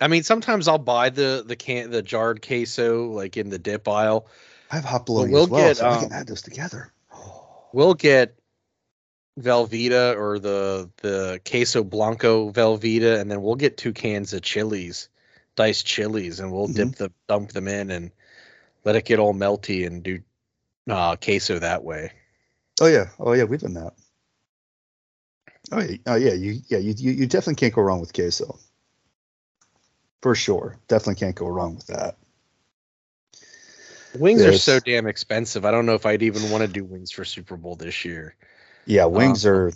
[0.02, 3.88] I mean, sometimes I'll buy the the can the jarred queso like in the dip
[3.88, 4.28] aisle.
[4.72, 6.92] I have hot bologna we'll as well, get, so I um, can add those together.
[7.74, 8.40] We'll get
[9.38, 15.10] Velveeta or the the queso blanco Velveeta, and then we'll get two cans of chilies,
[15.56, 18.12] diced chilies, and we'll dip the dump them in and
[18.86, 20.20] let it get all melty and do
[20.90, 22.14] uh, queso that way.
[22.80, 23.94] Oh yeah, oh yeah, we've done that.
[25.72, 28.58] Oh yeah, oh yeah, you yeah you you, you definitely can't go wrong with queso.
[30.22, 32.16] For sure, definitely can't go wrong with that.
[34.20, 35.66] Wings are so damn expensive.
[35.66, 38.36] I don't know if I'd even want to do wings for Super Bowl this year.
[38.86, 39.72] Yeah, wings Uh, are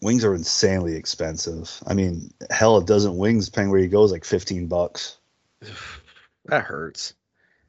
[0.00, 1.70] wings are insanely expensive.
[1.86, 5.16] I mean, hell, a dozen wings, depending where you go, is like fifteen bucks.
[6.46, 7.14] That hurts.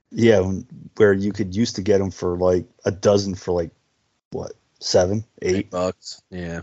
[0.10, 0.66] Yeah, when-
[0.98, 3.70] where you could used to get them for like a dozen for like
[4.32, 5.70] what seven, Eight eight.
[5.70, 6.24] bucks.
[6.32, 6.62] Yeah.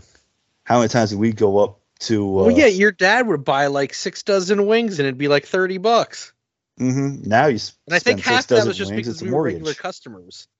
[0.65, 2.39] How many times did we go up to?
[2.39, 5.45] Uh, well, yeah, your dad would buy like six dozen wings and it'd be like
[5.45, 6.33] thirty bucks.
[6.81, 7.25] Mhm.
[7.25, 9.73] Now you And I think half that was just because it's a we were regular
[9.73, 10.47] customers.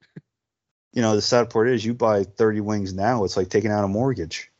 [0.93, 3.85] You know, the sad part is you buy thirty wings now, it's like taking out
[3.85, 4.51] a mortgage.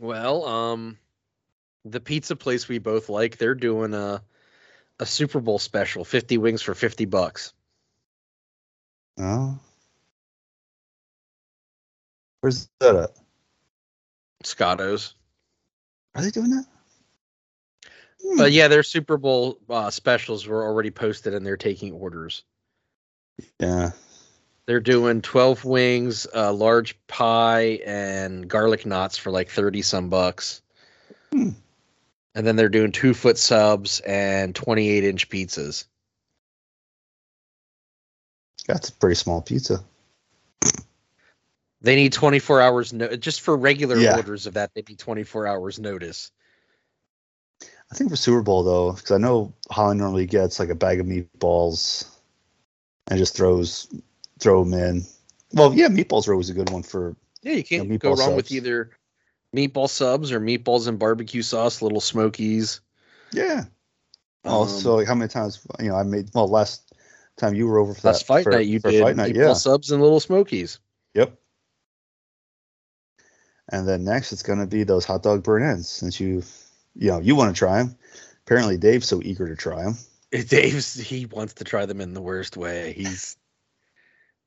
[0.00, 0.96] Well, um,
[1.84, 4.22] the pizza place we both like, they're doing a
[4.98, 7.52] a Super Bowl special, fifty wings for fifty bucks.
[9.18, 9.58] Oh,
[12.40, 13.10] where's that at?
[14.44, 15.14] Scotto's.
[16.14, 16.64] Are they doing that?
[18.22, 18.36] Hmm.
[18.36, 22.44] But yeah, their Super Bowl uh, specials were already posted and they're taking orders.
[23.58, 23.90] Yeah.
[24.66, 30.62] They're doing twelve wings, a large pie, and garlic knots for like thirty some bucks.
[31.32, 31.50] Hmm.
[32.34, 35.86] And then they're doing two foot subs and twenty eight inch pizzas.
[38.66, 39.82] That's a pretty small pizza.
[41.82, 44.16] They need 24 hours no just for regular Yeah.
[44.16, 44.70] orders of that.
[44.74, 46.30] They need 24 hours notice.
[47.92, 51.00] I think for Super Bowl though, because I know Holly normally gets like a bag
[51.00, 52.08] of meatballs
[53.08, 53.88] and just throws
[54.38, 55.04] throw them in.
[55.52, 57.16] Well, yeah, meatballs are always a good one for.
[57.42, 58.90] Yeah, you can't Yeah, go meatball wrong with either
[59.54, 62.80] meatball subs or meatballs and barbecue sauce, little smokies.
[63.32, 63.64] Yeah.
[64.44, 66.30] Um, Also, like how many times you know I made?
[66.34, 66.92] Well, last
[67.36, 69.48] time you were over for last that fight for, night you did fight night, meatball
[69.48, 69.52] yeah.
[69.54, 70.78] subs and little smokies.
[71.14, 71.36] Yep.
[73.72, 75.88] And then next, it's gonna be those hot dog burn ends.
[75.88, 76.42] Since you,
[76.94, 77.96] you know, you want to try them.
[78.46, 79.96] Apparently, Dave's so eager to try them.
[80.48, 82.92] Dave's he wants to try them in the worst way.
[82.92, 83.36] He's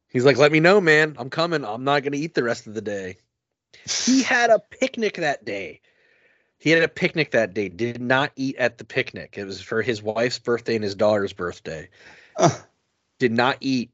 [0.10, 1.16] he's like, let me know, man.
[1.18, 1.66] I'm coming.
[1.66, 3.18] I'm not gonna eat the rest of the day.
[3.86, 5.82] He had a picnic that day.
[6.60, 7.68] He had a picnic that day.
[7.68, 9.36] Did not eat at the picnic.
[9.38, 11.90] It was for his wife's birthday and his daughter's birthday.
[12.38, 12.58] Uh,
[13.20, 13.92] Did not eat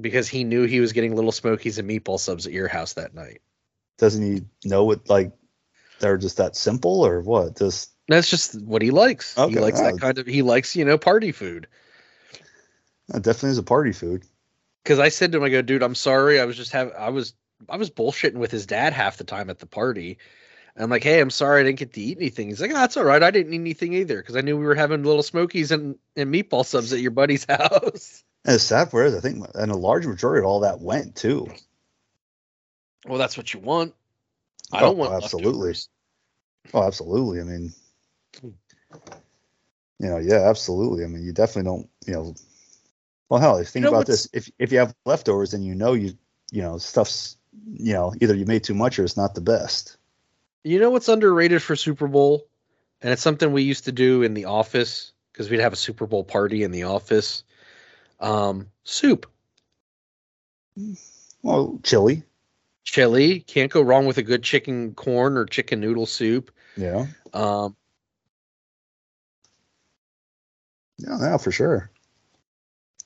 [0.00, 3.14] because he knew he was getting little smokies and meatball subs at your house that
[3.14, 3.40] night.
[3.98, 5.32] doesn't he know what like
[6.00, 7.56] they're just that simple or what?
[7.56, 9.36] Just That's just what he likes.
[9.36, 10.26] Okay, he likes that kind of.
[10.26, 11.66] He likes you know party food.
[13.08, 14.24] that definitely is a party food.
[14.82, 16.40] Because I said to him, I go, dude, I'm sorry.
[16.40, 17.34] I was just have I was
[17.68, 20.18] I was bullshitting with his dad half the time at the party.
[20.74, 22.48] And I'm like, hey, I'm sorry I didn't get to eat anything.
[22.48, 23.22] He's like, oh, that's all right.
[23.22, 26.32] I didn't eat anything either because I knew we were having little smokies and, and
[26.32, 28.22] meatball subs at your buddy's house.
[28.44, 31.16] And the sad part is, I think, and a large majority of all that went
[31.16, 31.48] too.
[33.06, 33.94] well, that's what you want.
[34.72, 35.52] I Oh, don't want absolutely.
[35.52, 35.88] leftovers.
[36.74, 37.40] Oh, absolutely.
[37.40, 37.72] I mean,
[38.42, 41.04] you know, yeah, absolutely.
[41.04, 42.34] I mean, you definitely don't, you know.
[43.28, 45.74] Well, hell, if you think know about this, if if you have leftovers and you
[45.74, 46.16] know you,
[46.50, 47.36] you know, stuff's,
[47.72, 49.96] you know, either you made too much or it's not the best.
[50.64, 52.46] You know what's underrated for Super Bowl?
[53.02, 56.06] And it's something we used to do in the office because we'd have a Super
[56.06, 57.44] Bowl party in the office.
[58.20, 59.26] Um, soup,
[61.42, 62.22] Well, chili,
[62.86, 63.40] chili.
[63.40, 66.50] Can't go wrong with a good chicken corn or chicken noodle soup.
[66.76, 67.76] yeah, Um,
[70.98, 71.90] yeah, yeah, for sure.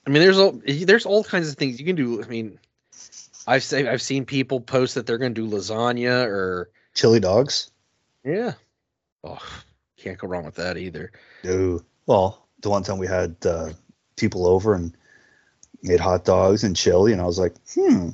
[0.07, 2.23] I mean, there's all there's all kinds of things you can do.
[2.23, 2.59] I mean,
[3.47, 7.71] I've say, I've seen people post that they're going to do lasagna or Chili dogs.
[8.25, 8.53] yeah.
[9.23, 9.39] Oh,
[9.99, 11.13] can't go wrong with that either.
[11.45, 11.83] No.
[12.07, 13.71] Well, the one time we had uh,
[14.17, 14.97] people over and
[15.83, 18.11] made hot dogs and chili, and I was like, hmm.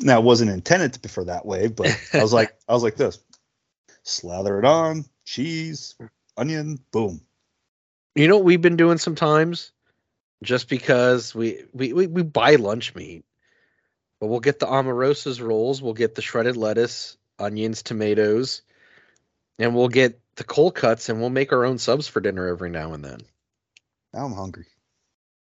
[0.00, 2.82] Now it wasn't intended to be for that way, but I was like, I was
[2.82, 3.18] like this:
[4.02, 5.94] slather it on, cheese,
[6.36, 7.20] onion, boom.
[8.14, 9.72] You know what we've been doing sometimes,
[10.42, 13.24] just because we we we, we buy lunch meat,
[14.20, 18.62] but we'll get the Amoroso's rolls, we'll get the shredded lettuce, onions, tomatoes,
[19.58, 22.70] and we'll get the cold cuts, and we'll make our own subs for dinner every
[22.70, 23.20] now and then.
[24.12, 24.66] Now I'm hungry.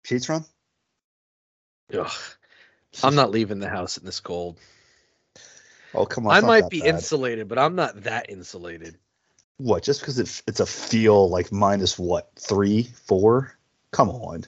[0.04, 0.46] Sheetz run?
[1.94, 2.12] Ugh,
[3.04, 4.58] I'm not leaving the house in this cold.
[5.94, 6.34] Oh come on!
[6.34, 6.96] I might be bad.
[6.96, 8.98] insulated, but I'm not that insulated.
[9.58, 9.84] What?
[9.84, 13.56] Just because it, it's a feel like minus what three, four?
[13.92, 14.46] Come on.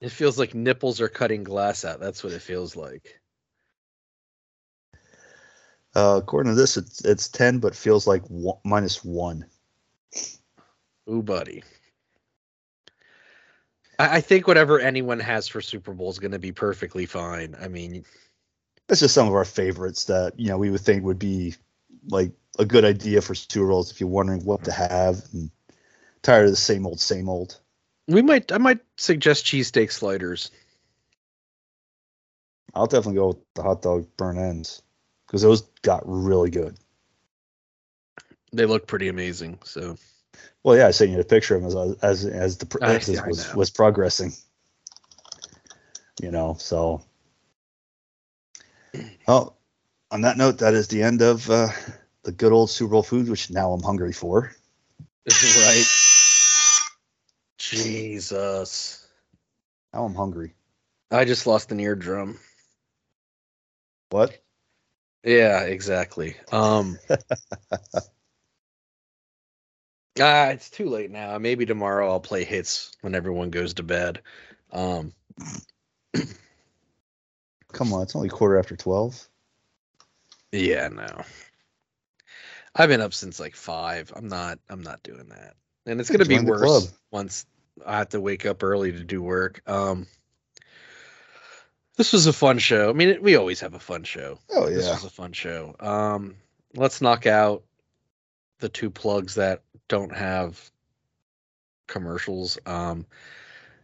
[0.00, 2.00] It feels like nipples are cutting glass out.
[2.00, 3.20] That's what it feels like.
[5.94, 9.46] Uh, according to this, it's it's ten, but feels like one, minus one.
[11.08, 11.62] Ooh, buddy.
[14.00, 17.54] I, I think whatever anyone has for Super Bowl is going to be perfectly fine.
[17.60, 18.04] I mean,
[18.88, 21.54] That's just some of our favorites that you know we would think would be
[22.08, 25.50] like a good idea for Super Bowls if you're wondering what to have and
[26.22, 27.60] tired of the same old, same old.
[28.08, 28.50] we might.
[28.50, 30.50] I might suggest cheesesteak sliders.
[32.74, 34.82] I'll definitely go with the hot dog burn ends
[35.26, 36.76] because those got really good.
[38.52, 39.58] They look pretty amazing.
[39.64, 39.96] So
[40.62, 43.06] Well, yeah, I sent you a picture of them as as as the pr- as
[43.06, 43.58] this I was know.
[43.58, 44.32] was progressing.
[46.20, 47.02] You know, so.
[49.26, 49.56] Well,
[50.10, 51.68] on that note, that is the end of uh,
[52.24, 54.52] the good old Super Bowl food, which now I'm hungry for.
[55.26, 55.86] right.
[57.58, 59.06] Jesus.
[59.92, 60.54] Now I'm hungry.
[61.10, 62.38] I just lost an eardrum.
[64.10, 64.38] What?
[65.24, 66.36] Yeah, exactly.
[66.50, 66.98] Um
[70.20, 71.38] Ah, it's too late now.
[71.38, 74.20] Maybe tomorrow I'll play Hitz when everyone goes to bed.
[74.72, 75.12] Um
[77.72, 79.28] Come on, it's only quarter after twelve.
[80.52, 81.22] yeah, no.
[82.74, 84.12] I've been up since like 5.
[84.14, 85.54] I'm not I'm not doing that.
[85.86, 87.46] And it's going to be worse once
[87.84, 89.62] I have to wake up early to do work.
[89.66, 90.06] Um
[91.96, 92.90] This was a fun show.
[92.90, 94.38] I mean, it, we always have a fun show.
[94.50, 95.74] Oh yeah, This was a fun show.
[95.80, 96.36] Um,
[96.74, 97.64] let's knock out
[98.60, 100.70] the two plugs that don't have
[101.88, 102.58] commercials.
[102.64, 103.04] Um,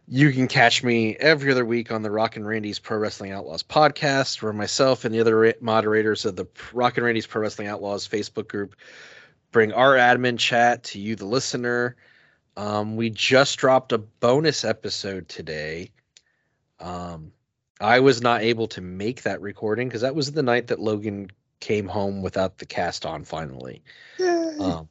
[0.07, 3.61] you can catch me every other week on the Rock and Randy's Pro Wrestling Outlaws
[3.61, 8.07] podcast, where myself and the other moderators of the Rock and Randy's Pro Wrestling Outlaws
[8.07, 8.75] Facebook group
[9.51, 11.97] bring our admin chat to you, the listener.
[12.55, 15.91] Um, we just dropped a bonus episode today.
[16.79, 17.33] Um,
[17.81, 21.29] I was not able to make that recording because that was the night that Logan
[21.59, 23.83] came home without the cast on finally.
[24.59, 24.89] Um,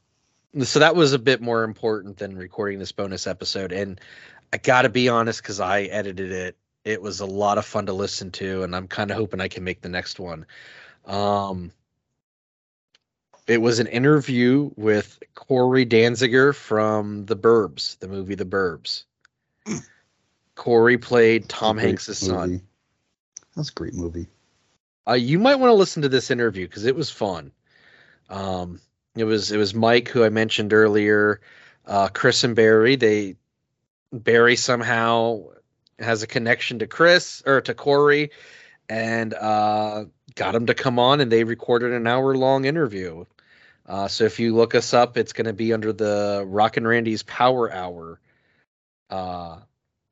[0.62, 3.72] so that was a bit more important than recording this bonus episode.
[3.72, 4.00] And
[4.52, 7.86] I got to be honest, because I edited it, it was a lot of fun
[7.86, 10.46] to listen to, and I'm kind of hoping I can make the next one.
[11.04, 11.72] Um,
[13.46, 19.04] it was an interview with Cory Danziger from The Burbs, the movie The Burbs.
[20.54, 22.62] Cory played Tom Hanks' son.
[23.54, 24.26] That's a great movie.
[25.08, 27.52] Uh, you might want to listen to this interview because it was fun.
[28.28, 28.80] Um,
[29.16, 31.40] it was it was Mike who I mentioned earlier,
[31.86, 32.96] uh, Chris and Barry.
[32.96, 33.36] They
[34.12, 35.44] Barry somehow
[35.98, 38.30] has a connection to Chris or to Cory,
[38.88, 40.04] and uh,
[40.34, 43.24] got him to come on, and they recorded an hour long interview.
[43.86, 46.86] Uh, so if you look us up, it's going to be under the Rock and
[46.86, 48.20] Randy's Power Hour
[49.10, 49.58] uh,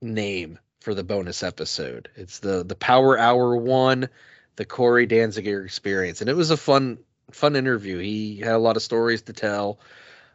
[0.01, 2.09] name for the bonus episode.
[2.17, 4.09] It's the the Power Hour one,
[4.57, 6.99] the Cory Danziger experience, and it was a fun
[7.31, 7.99] fun interview.
[7.99, 9.79] He had a lot of stories to tell.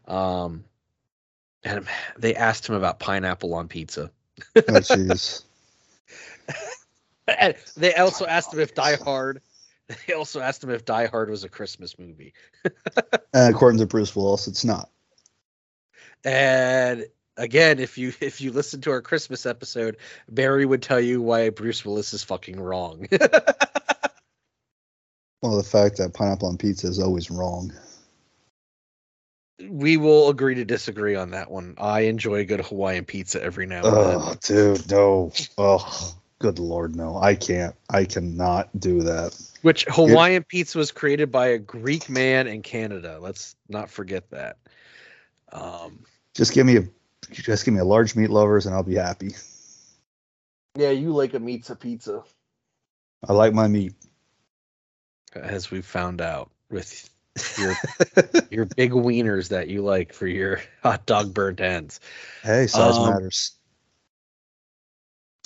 [0.08, 0.64] Um,
[1.64, 1.86] and
[2.18, 4.12] they asked him about pineapple on pizza.
[4.56, 5.44] Oh, jeez.
[7.38, 9.42] And they also asked him if Die Hard.
[10.08, 12.36] They also asked him if Die Hard was a Christmas movie.
[13.34, 14.90] and according to Bruce Willis, it's not.
[16.24, 19.98] And again, if you if you listen to our Christmas episode,
[20.30, 23.08] Barry would tell you why Bruce Willis is fucking wrong.
[25.42, 27.72] Well, the fact that pineapple on pizza is always wrong.
[29.68, 31.76] we will agree to disagree on that one.
[31.78, 34.18] I enjoy a good Hawaiian pizza every now and then.
[34.22, 35.32] Oh, dude, no.
[35.58, 37.18] Oh, good lord, no.
[37.18, 37.76] I can't.
[37.90, 39.38] I cannot do that.
[39.62, 43.20] Which Hawaiian pizza was created by a Greek man in Canada.
[43.22, 44.58] Let's not forget that.
[45.52, 46.84] Um, Just give me a
[47.32, 49.36] just give me a large meat lovers and I'll be happy.
[50.76, 52.24] yeah, you like a pizza pizza,
[53.28, 53.94] I like my meat.
[55.36, 57.10] As we found out with
[57.58, 57.76] your
[58.52, 62.00] your big wieners that you like for your hot dog burnt ends.
[62.44, 63.52] Hey, size Um, matters.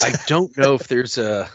[0.01, 1.49] I don't know if there's a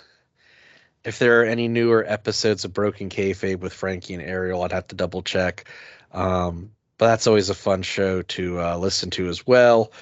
[1.04, 4.62] if there are any newer episodes of Broken Kayfabe with Frankie and Ariel.
[4.62, 5.68] I'd have to double check.
[6.12, 9.92] Um, but that's always a fun show to uh, listen to as well.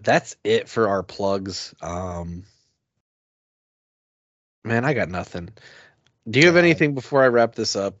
[0.00, 1.74] That's it for our plugs.
[1.80, 2.44] Um,
[4.64, 5.50] man, I got nothing.
[6.28, 7.96] Do you have Uh, anything before I wrap this up?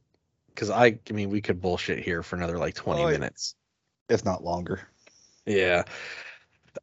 [0.48, 3.12] Because I, I mean, we could bullshit here for another like twenty Oh, yeah.
[3.18, 3.54] minutes.
[4.08, 4.80] If not longer.
[5.46, 5.84] Yeah.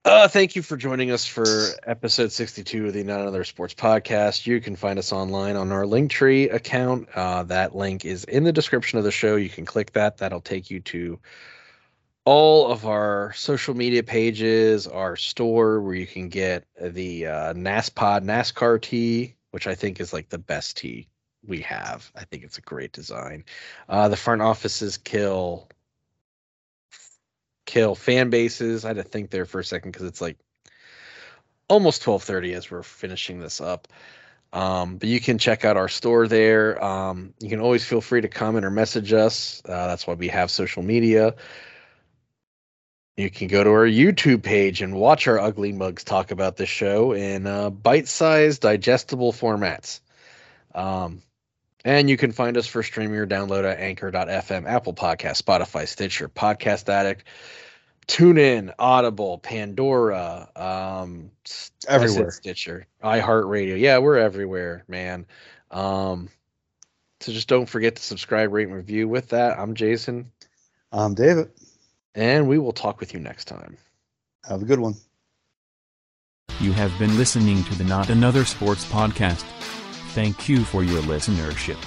[0.06, 1.46] Uh, thank you for joining us for
[1.86, 4.46] episode 62 of the Not Another Sports Podcast.
[4.46, 7.10] You can find us online on our Linktree account.
[7.16, 9.36] Uh, that link is in the description of the show.
[9.36, 10.18] You can click that.
[10.18, 11.20] That'll take you to
[12.26, 18.24] all of our social media pages, our store where you can get the uh, NASPOD
[18.24, 21.08] NASCAR tee, which I think is like the best tee
[21.46, 22.12] we have.
[22.16, 23.46] I think it's a great design.
[23.88, 25.70] Uh, the front offices kill
[27.66, 28.84] kill fan bases.
[28.84, 30.38] I had to think there for a second because it's like
[31.68, 33.88] almost 12:30 as we're finishing this up.
[34.52, 36.84] Um, but you can check out our store there.
[36.84, 39.62] Um, you can always feel free to comment or message us.
[39.64, 41.36] Uh, that's why we have social media.
[43.16, 46.70] You can go to our YouTube page and watch our ugly mugs talk about this
[46.70, 50.00] show in uh, bite-sized, digestible formats.
[50.74, 51.22] Um,
[51.90, 56.30] and you can find us for streaming or download at anchor.fm, Apple Podcast, Spotify, Stitcher,
[56.30, 57.24] Podcast Addict,
[58.08, 62.32] TuneIn, Audible, Pandora, um, s- I said Everywhere.
[62.32, 63.80] Stitcher, iHeartRadio.
[63.80, 65.26] Yeah, we're everywhere, man.
[65.72, 66.30] Um,
[67.22, 69.08] so just don't forget to subscribe, rate, and review.
[69.08, 70.32] With that, I'm Jason,
[70.92, 71.50] I'm David.
[72.16, 73.78] and we will talk with you next time.
[74.48, 74.94] Have a good one.
[76.60, 79.44] You have been listening to the Not Another Sports Podcast.
[80.14, 81.78] Thank you for your listenership.